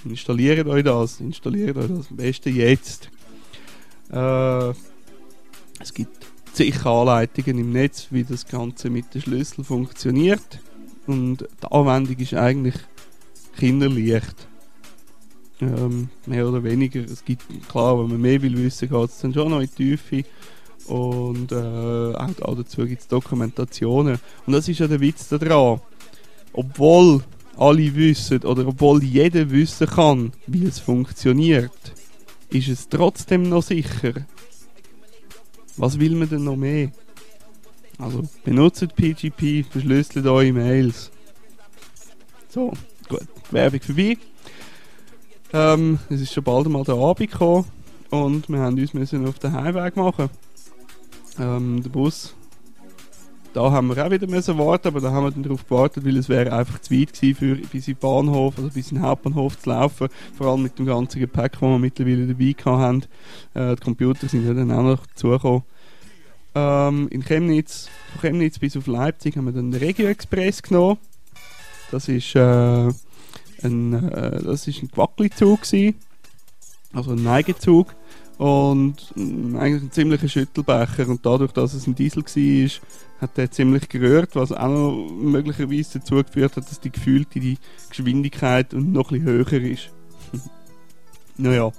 Installiert 0.04 0.66
euch 0.66 0.82
das, 0.82 1.20
installiert 1.20 1.76
euch 1.76 1.86
das 1.86 2.10
am 2.10 2.16
besten 2.16 2.52
jetzt. 2.56 3.10
Äh, 4.10 4.70
es 5.80 5.92
gibt 5.92 6.26
zig 6.52 6.84
Anleitungen 6.86 7.58
im 7.58 7.72
Netz, 7.72 8.08
wie 8.10 8.24
das 8.24 8.46
Ganze 8.46 8.90
mit 8.90 9.14
den 9.14 9.22
Schlüssel 9.22 9.64
funktioniert. 9.64 10.60
Und 11.06 11.48
die 11.62 11.66
Anwendung 11.70 12.16
ist 12.16 12.34
eigentlich 12.34 12.76
kinderleicht. 13.56 14.48
Ähm, 15.60 16.08
mehr 16.26 16.48
oder 16.48 16.62
weniger. 16.64 17.00
Es 17.00 17.24
gibt, 17.24 17.44
klar, 17.68 17.98
wenn 17.98 18.08
man 18.08 18.20
mehr 18.20 18.40
will 18.42 18.56
wissen, 18.56 18.88
geht 18.88 19.10
es 19.10 19.18
dann 19.18 19.34
schon 19.34 19.50
noch 19.50 19.60
in 19.60 19.68
die 19.76 19.96
Tiefe. 19.96 20.24
Und 20.86 21.52
äh, 21.52 22.14
auch 22.14 22.56
dazu 22.56 22.84
gibt 22.84 23.02
es 23.02 23.08
Dokumentationen. 23.08 24.18
Und 24.46 24.52
das 24.52 24.68
ist 24.68 24.80
ja 24.80 24.86
der 24.86 25.00
Witz 25.00 25.28
daran. 25.28 25.80
Obwohl 26.52 27.22
alle 27.56 27.94
wissen 27.94 28.42
oder 28.42 28.66
obwohl 28.66 29.02
jeder 29.02 29.50
wissen 29.50 29.86
kann, 29.86 30.32
wie 30.46 30.66
es 30.66 30.78
funktioniert, 30.78 31.70
ist 32.54 32.68
es 32.68 32.88
trotzdem 32.88 33.48
noch 33.48 33.62
sicher. 33.62 34.12
Was 35.76 35.98
will 35.98 36.14
man 36.14 36.28
denn 36.28 36.44
noch 36.44 36.56
mehr? 36.56 36.92
Also 37.98 38.22
benutzt 38.44 38.94
PGP, 38.94 39.64
verschlüsselt 39.68 40.26
eure 40.26 40.52
Mails. 40.52 41.10
So, 42.48 42.72
gut, 43.08 43.26
Werbung 43.50 43.80
vorbei. 43.80 44.16
Ähm, 45.52 45.98
es 46.08 46.20
ist 46.20 46.32
schon 46.32 46.44
bald 46.44 46.68
mal 46.68 46.84
der 46.84 46.94
Abend 46.94 47.30
gekommen 47.30 47.64
und 48.10 48.48
wir 48.48 48.58
haben 48.60 48.78
uns 48.78 48.94
müssen 48.94 49.26
auf 49.26 49.38
den 49.40 49.52
Heimweg 49.52 49.96
machen. 49.96 50.30
Ähm, 51.38 51.82
der 51.82 51.90
Bus, 51.90 52.34
da 53.54 53.70
haben 53.70 53.88
wir 53.88 54.04
auch 54.04 54.10
wieder 54.10 54.26
müssen 54.26 54.58
warten, 54.58 54.88
aber 54.88 55.00
da 55.00 55.12
haben 55.12 55.24
wir 55.24 55.30
dann 55.30 55.42
darauf 55.42 55.66
gewartet, 55.66 56.04
weil 56.04 56.16
es 56.16 56.28
wäre 56.28 56.52
einfach 56.52 56.80
zu 56.80 56.92
weit 56.92 57.12
gewesen, 57.12 57.34
für, 57.34 57.54
bis 57.54 57.88
in 57.88 57.94
den 57.94 58.00
Bahnhof, 58.00 58.58
also 58.58 58.68
bis 58.70 58.90
in 58.90 58.98
den 58.98 59.06
Hauptbahnhof 59.06 59.58
zu 59.58 59.70
laufen. 59.70 60.08
Vor 60.36 60.48
allem 60.48 60.62
mit 60.62 60.78
dem 60.78 60.86
ganzen 60.86 61.20
Gepäck, 61.20 61.52
das 61.52 61.62
wir 61.62 61.78
mittlerweile 61.78 62.26
dabei 62.26 62.54
haben. 62.64 63.02
Äh, 63.54 63.76
die 63.76 63.82
Computer 63.82 64.28
sind 64.28 64.46
ja 64.46 64.52
dann 64.52 64.70
auch 64.72 64.82
noch 64.82 65.06
dazugekommen. 65.06 65.62
Ähm, 66.56 67.08
in 67.10 67.24
Chemnitz, 67.24 67.88
von 68.12 68.20
Chemnitz 68.20 68.58
bis 68.58 68.76
auf 68.76 68.86
Leipzig 68.86 69.36
haben 69.36 69.46
wir 69.46 69.52
dann 69.52 69.70
den 69.70 69.80
Regio 69.80 70.06
Express 70.06 70.62
genommen. 70.62 70.98
Das 71.90 72.08
ist, 72.08 72.34
äh, 72.34 72.88
ein, 73.62 73.92
äh, 73.92 74.42
das 74.42 74.66
ist 74.66 74.82
ein 74.82 74.90
Quackli-Zug 74.90 75.60
also 76.92 77.10
ein 77.10 77.22
Neigezug 77.22 77.94
und 78.38 78.96
mm, 79.16 79.56
eigentlich 79.56 79.82
ein 79.82 79.92
ziemlicher 79.92 80.28
Schüttelbecher 80.28 81.08
und 81.08 81.24
dadurch, 81.24 81.52
dass 81.52 81.74
es 81.74 81.86
ein 81.86 81.94
Diesel 81.94 82.24
war, 82.24 82.70
hat 83.24 83.36
der 83.36 83.50
ziemlich 83.50 83.88
gerührt, 83.88 84.36
was 84.36 84.52
auch 84.52 84.68
noch 84.68 85.10
möglicherweise 85.10 85.98
dazu 85.98 86.16
geführt 86.16 86.56
hat, 86.56 86.70
dass 86.70 86.80
die 86.80 86.92
gefühlte 86.92 87.40
die 87.40 87.58
Geschwindigkeit 87.88 88.72
noch 88.72 89.10
bisschen 89.10 89.24
höher 89.24 89.52
ist. 89.52 89.90
naja. 91.36 91.72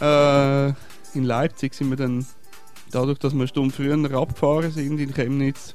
Äh, 0.00 0.68
in 1.14 1.24
Leipzig 1.24 1.74
sind 1.74 1.90
wir 1.90 1.96
dann, 1.96 2.24
dadurch, 2.90 3.18
dass 3.18 3.34
wir 3.34 3.40
eine 3.40 3.48
Stunde 3.48 3.74
früher 3.74 4.14
abgefahren 4.14 4.70
sind 4.70 4.98
in 4.98 5.12
Chemnitz, 5.12 5.74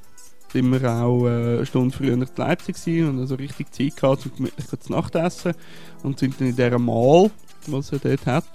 sind 0.52 0.72
wir 0.72 0.92
auch 0.92 1.26
äh, 1.26 1.58
eine 1.58 1.66
Stunde 1.66 1.96
früher 1.96 2.14
in 2.14 2.26
Leipzig 2.36 2.78
gewesen 2.78 3.10
und 3.10 3.20
also 3.20 3.36
richtig 3.36 3.74
Zeit 3.74 3.98
gehabt, 3.98 4.26
um 4.26 4.36
gemütlich 4.36 4.68
zu 4.68 4.92
Nachtessen 4.92 5.54
und 6.04 6.20
sind 6.20 6.40
dann 6.40 6.48
in 6.48 6.56
dieser 6.56 6.80
Mall, 6.80 7.32
was 7.68 7.92
er 7.92 8.00
dort 8.00 8.26
hat, 8.26 8.46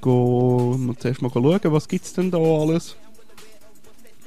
go, 0.00 0.78
zuerst 0.98 1.22
mal 1.22 1.30
schauen, 1.32 1.60
was 1.64 1.88
gibt 1.88 2.04
es 2.04 2.12
denn 2.12 2.30
da 2.30 2.38
alles. 2.38 2.96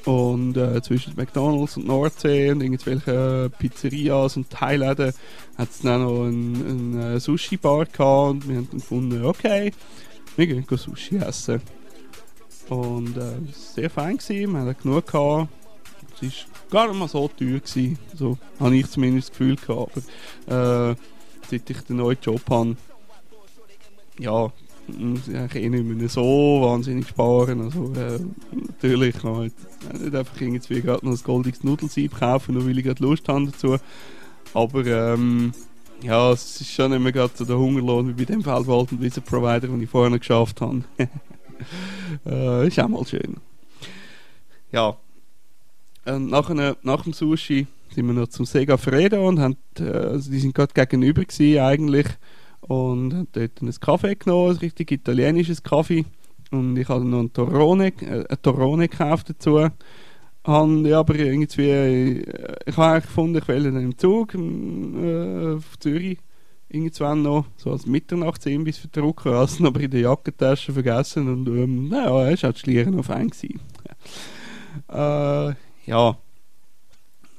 Und 0.05 0.55
äh, 0.55 0.81
zwischen 0.83 1.15
McDonalds 1.15 1.77
und 1.77 1.87
Nordsee 1.87 2.51
und 2.51 2.61
irgendwelchen 2.61 3.51
Pizzerias 3.57 4.37
und 4.37 4.49
Thailäden 4.51 5.13
hat 5.57 5.69
es 5.69 5.79
dann 5.79 6.03
noch 6.03 6.25
ein 6.25 7.19
Sushi-Bar 7.19 7.85
gehabt 7.85 8.29
und 8.29 8.47
wir 8.47 8.57
haben 8.57 8.67
dann 8.69 8.79
gefunden, 8.79 9.25
okay, 9.25 9.71
wir 10.35 10.47
gehen 10.47 10.65
Sushi 10.69 11.17
essen. 11.17 11.61
Und 12.69 13.17
äh, 13.17 13.21
es 13.21 13.25
war 13.25 13.73
sehr 13.75 13.89
fein, 13.89 14.17
gewesen, 14.17 14.51
wir 14.53 14.59
hatten 14.61 14.81
genug 14.81 15.07
gehabt. 15.07 15.49
Es 16.21 16.21
war 16.21 16.31
gar 16.69 16.87
nicht 16.87 16.99
mal 16.99 17.07
so 17.07 17.27
teuer 17.27 17.59
gewesen, 17.59 17.97
so 18.13 18.37
habe 18.59 18.75
ich 18.75 18.89
zumindest 18.89 19.29
das 19.29 19.37
Gefühl 19.37 19.55
gehabt. 19.55 19.91
Aber 20.47 20.91
äh, 20.91 20.95
seit 21.49 21.69
ich 21.69 21.81
den 21.81 21.97
neuen 21.97 22.17
Job 22.21 22.41
habe, 22.49 22.75
ja, 24.19 24.51
eigentlich 24.87 25.63
eh 25.63 25.69
nicht 25.69 25.85
mehr 25.85 26.09
so 26.09 26.61
wahnsinnig 26.61 27.07
sparen. 27.07 27.61
Also, 27.61 27.91
äh, 27.93 28.19
natürlich 28.51 29.17
kann 29.17 29.31
man 29.31 29.43
nicht 29.43 30.15
einfach 30.15 30.39
irgendwie 30.39 30.81
gerade 30.81 31.05
noch 31.05 31.13
ein 31.13 31.23
goldiges 31.23 31.63
Nudelsieb 31.63 32.17
kaufen, 32.19 32.55
nur 32.55 32.65
weil 32.67 32.77
ich 32.77 32.85
gerade 32.85 33.03
Lust 33.03 33.27
habe 33.27 33.45
dazu. 33.45 33.77
Aber 34.53 34.85
ähm, 34.85 35.53
ja, 36.01 36.31
es 36.31 36.61
ist 36.61 36.71
schon 36.71 37.01
mehr 37.01 37.11
gerade 37.11 37.33
so 37.35 37.45
der 37.45 37.57
Hungerlohn 37.57 38.07
wie 38.07 38.13
bei 38.13 38.25
dem 38.25 38.43
Feldwald- 38.43 38.91
und 38.91 39.01
Wiesen-Provider, 39.01 39.67
den 39.67 39.81
ich 39.81 39.89
vorher 39.89 40.11
noch 40.11 40.19
geschafft 40.19 40.61
habe. 40.61 40.83
äh, 42.25 42.67
ist 42.67 42.79
auch 42.79 42.87
mal 42.87 43.05
schön. 43.05 43.37
Ja. 44.71 44.97
Ähm, 46.05 46.27
nachher, 46.27 46.77
nach 46.83 47.03
dem 47.03 47.13
Sushi 47.13 47.67
sind 47.93 48.07
wir 48.07 48.13
noch 48.13 48.27
zum 48.27 48.45
Sega 48.45 48.77
Fredo 48.77 49.27
und 49.27 49.39
haben, 49.39 49.57
äh, 49.79 49.83
also 49.83 50.29
die 50.29 50.39
sind 50.39 50.53
gerade 50.53 50.73
gegenüber 50.73 51.23
gewesen, 51.23 51.59
eigentlich 51.59 52.07
und 52.67 53.13
habe 53.13 53.27
dort 53.31 53.61
einen 53.61 53.73
Kaffee 53.79 54.15
genommen, 54.15 54.51
ein 54.51 54.57
richtig 54.57 54.91
italienisches 54.91 55.63
Kaffee. 55.63 56.05
Und 56.51 56.77
ich 56.77 56.87
habe 56.87 57.05
noch 57.05 57.19
einen 57.19 57.33
Torone, 57.33 57.87
äh, 57.87 58.37
Torone 58.41 58.87
gekauft 58.87 59.29
dazu. 59.29 59.69
Habe, 60.43 60.89
ja, 60.89 60.99
aber 60.99 61.15
irgendwie, 61.15 61.69
äh, 61.69 62.55
ich 62.65 62.77
habe 62.77 63.01
gefunden, 63.01 63.37
ich 63.37 63.47
will 63.47 63.65
im 63.65 63.97
Zug 63.97 64.35
äh, 64.35 65.55
auf 65.55 65.79
Zürich 65.79 66.19
irgendwann 66.69 67.21
noch 67.21 67.45
so 67.57 67.71
als 67.71 67.85
Mitternachtsimbiss 67.85 68.77
verdrucken, 68.77 69.33
als 69.33 69.59
noch 69.59 69.75
in 69.75 69.89
der 69.91 70.01
Jackentasche 70.01 70.73
vergessen 70.73 71.27
und 71.31 71.47
ähm, 71.47 71.87
naja, 71.89 72.29
es 72.29 72.43
war 72.43 72.49
halt 72.49 72.59
Schlieren 72.59 72.99
auf 72.99 73.09
einen. 73.09 73.31
äh, 74.89 75.53
ja, 75.85 76.17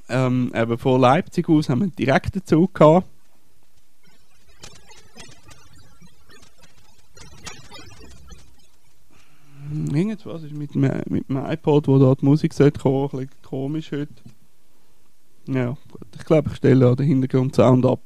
ähm, 0.09 0.53
eben 0.55 0.79
von 0.79 1.01
Leipzig 1.01 1.49
aus 1.49 1.68
haben 1.68 1.81
wir 1.81 1.85
einen 1.85 1.97
direkten 1.97 2.45
Zug 2.45 2.74
gehabt. 2.74 3.07
Irgendwas 9.95 10.43
ist 10.43 10.55
mit, 10.55 10.74
mit 10.74 11.29
dem 11.29 11.37
iPod, 11.37 11.89
wo 11.89 12.14
die 12.14 12.24
Musik 12.24 12.53
sollte 12.53 12.81
kommen, 12.81 13.05
ein 13.05 13.11
bisschen 13.11 13.31
komisch 13.43 13.93
heute. 13.93 14.14
Ja, 15.49 15.77
gut. 15.91 16.09
Ich 16.16 16.24
glaube, 16.24 16.51
ich 16.51 16.57
stelle 16.57 16.97
den 16.97 17.07
Hintergrund-Sound 17.07 17.87
ab. 17.87 18.01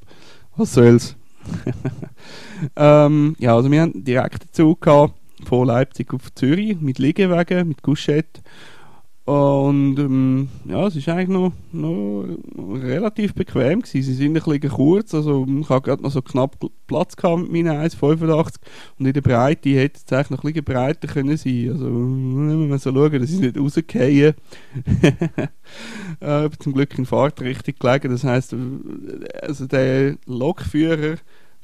Was 0.56 0.74
soll's? 0.74 1.16
ähm, 2.76 3.34
ja, 3.38 3.56
also 3.56 3.70
wir 3.70 3.80
haben 3.80 4.04
direkten 4.04 4.48
Zug 4.52 4.82
gehabt, 4.82 5.14
von 5.44 5.66
Leipzig 5.66 6.12
auf 6.12 6.34
Zürich 6.34 6.78
mit 6.80 6.98
Liegewegen, 6.98 7.68
mit 7.68 7.82
Couchette. 7.82 8.40
Und 9.30 9.96
ähm, 10.00 10.48
ja, 10.64 10.88
es 10.88 11.06
war 11.06 11.14
eigentlich 11.14 11.28
noch, 11.28 11.52
noch 11.70 12.26
relativ 12.82 13.32
bequem. 13.32 13.80
Gewesen. 13.80 14.02
Sie 14.02 14.14
sind 14.14 14.36
ein 14.36 14.42
bisschen 14.42 14.70
kurz, 14.70 15.14
also 15.14 15.46
ich 15.48 15.68
hatte 15.68 15.82
gerade 15.82 16.02
noch 16.02 16.10
so 16.10 16.20
knapp 16.20 16.56
Platz 16.88 17.14
gehabt 17.14 17.42
mit 17.42 17.52
meinen 17.52 17.80
1,85 17.80 18.54
und 18.98 19.06
in 19.06 19.12
der 19.12 19.20
Breite 19.20 19.68
hätte 19.68 20.00
es 20.04 20.12
eigentlich 20.12 20.30
noch 20.30 20.42
ein 20.42 20.52
bisschen 20.52 20.64
breiter 20.64 21.06
können 21.06 21.36
sein 21.36 21.70
Also 21.70 21.84
müssen 21.84 22.70
wir 22.70 22.78
so 22.78 22.92
schauen, 22.92 23.20
dass 23.20 23.30
sie 23.30 23.38
nicht 23.38 23.56
rausgehen. 23.56 24.34
äh, 26.20 26.50
zum 26.58 26.72
Glück 26.72 26.98
in 26.98 27.06
Fahrtrichtung 27.06 27.74
gelegen, 27.78 28.10
das 28.10 28.24
heisst, 28.24 28.56
also 29.42 29.66
der 29.68 30.16
Lokführer, 30.26 31.18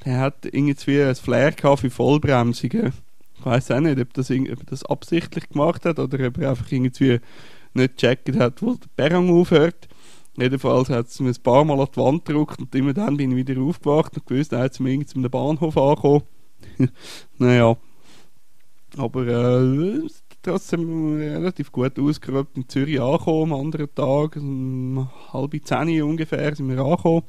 der 0.05 0.19
hat 0.19 0.45
irgendwie 0.45 1.03
ein 1.03 1.17
Flair 1.17 1.51
gehabt 1.51 1.81
für 1.81 1.91
Vollbremsungen. 1.91 2.93
Ich 3.41 3.45
weiß 3.45 3.73
auch 3.73 3.81
nicht, 3.81 3.99
ob 3.99 4.15
das, 4.15 4.31
ob 4.31 4.67
das 4.67 4.85
absichtlich 4.85 5.49
gemacht 5.49 5.85
hat 5.85 5.99
oder 5.99 6.29
ob 6.29 6.39
er 6.39 6.51
einfach 6.51 6.71
irgendwie 6.71 7.21
nicht 7.77 7.97
gecheckt 7.97 8.37
hat, 8.37 8.63
wo 8.63 8.75
der 8.75 8.89
Perron 8.97 9.31
aufhört. 9.31 9.89
Jedenfalls 10.37 10.91
hat 10.91 11.07
es 11.07 11.21
mir 11.21 11.31
ein 11.31 11.43
paar 11.43 11.65
Mal 11.65 11.81
an 11.81 11.89
die 11.95 12.01
Wand 12.01 12.25
gedrückt 12.25 12.61
und 12.61 12.75
immer 12.75 12.93
dann 12.93 13.17
bin 13.17 13.31
ich 13.31 13.47
wieder 13.49 13.61
aufgewacht 13.61 14.17
und 14.17 14.27
gewusst, 14.27 14.53
er 14.53 14.61
hat 14.61 14.79
irgendwie 14.79 15.07
zum 15.07 15.23
Bahnhof 15.23 15.77
angekommen. 15.77 16.23
naja. 17.39 17.77
Aber 18.99 19.27
äh, 19.27 20.01
trotzdem 20.43 21.17
relativ 21.17 21.73
gut 21.73 21.99
ausgerübt 21.99 22.57
in 22.57 22.69
Zürich 22.69 23.01
angekommen 23.01 23.53
am 23.53 23.61
anderen 23.61 23.95
Tag. 23.95 24.37
Um 24.37 25.09
halb 25.33 25.55
zehn 25.65 26.03
ungefähr 26.03 26.55
sind 26.55 26.69
wir 26.69 26.79
angekommen. 26.79 27.23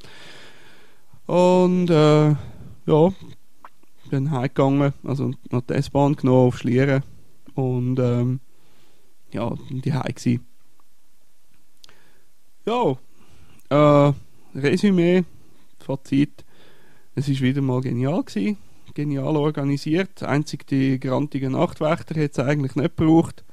Und 1.26 1.90
äh, 1.90 2.30
ja, 2.86 3.12
bin 4.10 4.30
heimgegangen, 4.30 4.92
also 5.04 5.32
nach 5.50 5.62
der 5.62 5.76
S-Bahn 5.76 6.16
genommen 6.16 6.48
auf 6.48 6.58
Schlieren. 6.58 7.02
Und 7.54 7.98
ähm, 7.98 8.40
ja, 9.32 9.54
die 9.70 9.92
heim 9.92 10.14
gsi. 10.14 10.40
Ja, 12.66 12.96
äh, 13.70 14.12
Resümee, 14.54 15.24
Fazit, 15.78 16.44
es 17.14 17.28
ist 17.28 17.40
wieder 17.40 17.62
mal 17.62 17.80
genial 17.80 18.22
gewesen, 18.22 18.58
genial 18.94 19.36
organisiert, 19.36 20.22
einzig 20.22 20.66
die 20.66 21.00
grantigen 21.00 21.52
Nachtwächter 21.52 22.14
hätte 22.14 22.42
es 22.42 22.46
eigentlich 22.46 22.76
nicht 22.76 22.96
gebraucht. 22.96 23.44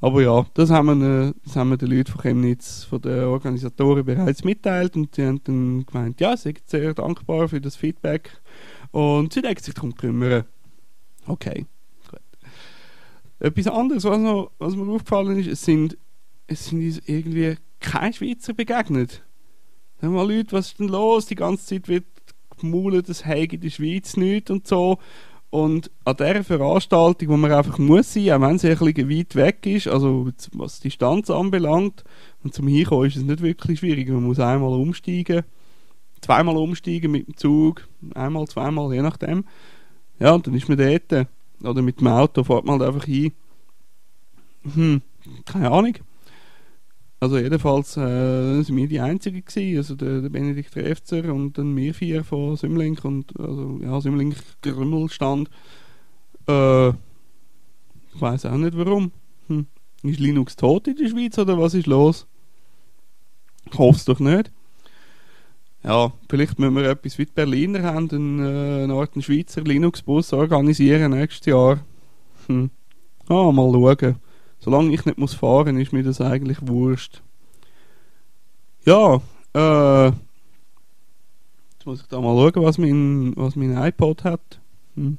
Aber 0.00 0.20
ja, 0.20 0.46
das 0.54 0.70
haben 0.70 1.00
wir, 1.00 1.32
das 1.44 1.54
haben 1.54 1.70
wir 1.70 1.76
den 1.76 1.90
Leuten 1.90 2.10
von 2.10 2.20
Chemnitz, 2.20 2.82
von 2.82 3.00
den 3.00 3.24
Organisatoren 3.24 4.04
bereits 4.04 4.42
mitteilt 4.42 4.96
und 4.96 5.14
sie 5.14 5.24
haben 5.24 5.40
dann 5.44 5.86
gemeint, 5.86 6.20
ja, 6.20 6.36
sie 6.36 6.54
sind 6.54 6.68
sehr 6.68 6.92
dankbar 6.92 7.48
für 7.48 7.60
das 7.60 7.76
Feedback 7.76 8.30
und 8.90 9.32
sie 9.32 9.42
denken 9.42 9.62
sich 9.62 9.74
darum 9.74 9.94
kümmern. 9.94 10.44
Okay. 11.26 11.66
Etwas 13.42 13.66
anderes, 13.66 14.04
was, 14.04 14.18
noch, 14.18 14.52
was 14.60 14.76
mir 14.76 14.88
aufgefallen 14.88 15.36
ist, 15.36 15.48
es 15.48 15.64
sind, 15.64 15.98
es 16.46 16.66
sind 16.66 16.84
uns 16.84 17.02
irgendwie 17.06 17.56
keine 17.80 18.12
Schweizer 18.12 18.54
begegnet. 18.54 19.24
Sagen 20.00 20.14
mal 20.14 20.32
Leute, 20.32 20.52
was 20.52 20.68
ist 20.68 20.78
denn 20.78 20.86
los? 20.86 21.26
Die 21.26 21.34
ganze 21.34 21.66
Zeit 21.66 21.88
wird 21.88 22.04
gemaulet, 22.60 23.08
das 23.08 23.22
in 23.22 23.60
der 23.60 23.70
Schweiz 23.70 24.16
nicht 24.16 24.48
und 24.48 24.68
so. 24.68 24.98
Und 25.50 25.90
an 26.04 26.16
dieser 26.16 26.44
Veranstaltung, 26.44 27.30
wo 27.30 27.36
man 27.36 27.50
einfach 27.50 27.78
muss 27.78 28.14
sein, 28.14 28.30
auch 28.30 28.40
wenn 28.40 28.58
sie 28.58 28.70
ein 28.70 28.78
bisschen 28.78 29.10
weit 29.10 29.34
weg 29.34 29.66
ist, 29.66 29.88
also 29.88 30.30
was 30.52 30.78
die 30.78 30.88
Distanz 30.88 31.28
anbelangt, 31.28 32.04
und 32.44 32.54
zum 32.54 32.68
Hinkommen 32.68 33.08
ist 33.08 33.16
es 33.16 33.24
nicht 33.24 33.42
wirklich 33.42 33.80
schwierig. 33.80 34.08
Man 34.08 34.22
muss 34.22 34.38
einmal 34.38 34.72
umsteigen, 34.72 35.42
zweimal 36.20 36.56
umsteigen 36.56 37.10
mit 37.10 37.26
dem 37.26 37.36
Zug, 37.36 37.88
einmal, 38.14 38.46
zweimal, 38.46 38.94
je 38.94 39.02
nachdem. 39.02 39.44
Ja, 40.20 40.32
und 40.32 40.46
dann 40.46 40.54
ist 40.54 40.68
man 40.68 40.78
dort 40.78 41.26
oder 41.64 41.82
mit 41.82 42.00
dem 42.00 42.08
Auto 42.08 42.44
fährt 42.44 42.64
man 42.64 42.80
halt 42.80 42.94
einfach 42.94 43.06
hin. 43.06 43.32
Hm, 44.74 45.02
keine 45.44 45.70
Ahnung. 45.70 45.94
Also 47.20 47.38
jedenfalls 47.38 47.96
äh, 47.96 48.62
sind 48.62 48.76
wir 48.76 48.88
die 48.88 49.00
Einzigen 49.00 49.44
gewesen, 49.44 49.76
also 49.76 49.94
der, 49.94 50.22
der 50.22 50.28
Benedikt 50.28 50.74
Refzer 50.74 51.32
und 51.32 51.56
dann 51.56 51.76
wir 51.76 51.94
vier 51.94 52.24
von 52.24 52.56
Sümlink 52.56 53.04
und 53.04 53.38
also 53.38 53.78
ja, 53.80 54.00
Sümlink 54.00 54.36
Grümmelstand. 54.62 55.48
Äh, 56.48 56.88
ich 56.88 58.20
weiß 58.20 58.46
auch 58.46 58.56
nicht 58.56 58.76
warum. 58.76 59.12
Hm. 59.46 59.66
Ist 60.02 60.18
Linux 60.18 60.56
tot 60.56 60.88
in 60.88 60.96
der 60.96 61.08
Schweiz 61.08 61.38
oder 61.38 61.58
was 61.58 61.74
ist 61.74 61.86
los? 61.86 62.26
Ich 63.70 63.78
hoffe 63.78 63.98
es 63.98 64.04
doch 64.04 64.18
nicht 64.18 64.50
ja, 65.84 66.12
vielleicht 66.28 66.58
müssen 66.58 66.76
wir 66.76 66.84
etwas 66.84 67.18
wie 67.18 67.26
die 67.26 67.32
Berliner 67.32 67.82
haben, 67.82 68.08
einen, 68.10 68.90
äh, 68.90 68.92
Art 68.92 69.10
Schweizer 69.22 69.62
Linux-Bus 69.62 70.32
organisieren 70.32 71.12
nächstes 71.12 71.46
Jahr. 71.46 71.80
Hm. 72.46 72.70
Ah, 73.28 73.50
mal 73.50 73.72
schauen. 73.72 74.16
Solange 74.60 74.94
ich 74.94 75.04
nicht 75.04 75.18
muss 75.18 75.34
fahren, 75.34 75.78
ist 75.80 75.92
mir 75.92 76.04
das 76.04 76.20
eigentlich 76.20 76.58
wurscht. 76.60 77.22
Ja, 78.84 79.20
äh, 79.54 80.06
jetzt 80.06 81.86
muss 81.86 82.00
ich 82.00 82.06
da 82.06 82.20
mal 82.20 82.36
schauen, 82.36 82.64
was 82.64 82.78
mein, 82.78 83.32
was 83.36 83.56
mein 83.56 83.76
iPod 83.76 84.22
hat. 84.22 84.60
Hm. 84.94 85.18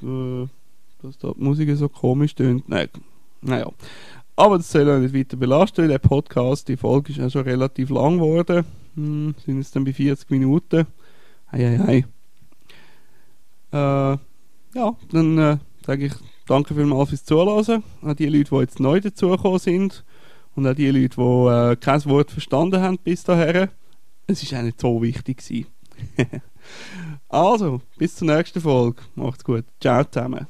Für, 0.00 0.48
dass 1.02 1.18
da 1.18 1.32
die 1.32 1.42
Musik 1.42 1.70
so 1.76 1.88
komisch 1.88 2.34
tönt. 2.34 2.68
Nein, 2.68 2.88
naja. 3.40 3.70
Aber 4.34 4.56
das 4.56 4.70
soll 4.70 4.88
euch 4.88 5.00
nicht 5.00 5.14
weiter 5.14 5.36
belasten, 5.36 5.82
weil 5.82 5.88
der 5.88 5.98
Podcast, 5.98 6.68
die 6.68 6.76
Folge 6.76 7.12
ist 7.12 7.18
ja 7.18 7.30
schon 7.30 7.42
relativ 7.42 7.90
lang 7.90 8.18
geworden. 8.18 8.64
Hm, 8.98 9.34
sind 9.44 9.58
jetzt 9.58 9.76
dann 9.76 9.84
bei 9.84 9.92
40 9.92 10.28
Minuten. 10.30 10.86
Ei, 11.52 11.64
ei, 11.64 11.80
ei. 11.86 12.04
Äh, 13.70 14.18
ja, 14.74 14.96
dann 15.12 15.38
äh, 15.38 15.58
sage 15.86 16.06
ich 16.06 16.12
danke 16.46 16.74
vielmals 16.74 17.10
fürs 17.10 17.24
Zuhören. 17.24 17.84
An 18.02 18.16
die 18.16 18.26
Leute, 18.26 18.50
die 18.50 18.60
jetzt 18.60 18.80
neu 18.80 19.00
dazugekommen 19.00 19.60
sind. 19.60 20.04
Und 20.56 20.66
an 20.66 20.74
die 20.74 20.90
Leute, 20.90 21.16
die 21.16 21.22
äh, 21.22 21.76
kein 21.76 22.04
Wort 22.06 22.32
verstanden 22.32 22.80
haben 22.80 22.98
bis 22.98 23.22
dahin. 23.22 23.68
Es 24.26 24.50
war 24.50 24.58
auch 24.58 24.64
nicht 24.64 24.80
so 24.80 25.00
wichtig. 25.00 25.66
also, 27.28 27.80
bis 27.96 28.16
zur 28.16 28.26
nächsten 28.26 28.60
Folge. 28.60 29.00
Macht's 29.14 29.44
gut. 29.44 29.64
Ciao 29.80 30.02
zusammen. 30.04 30.46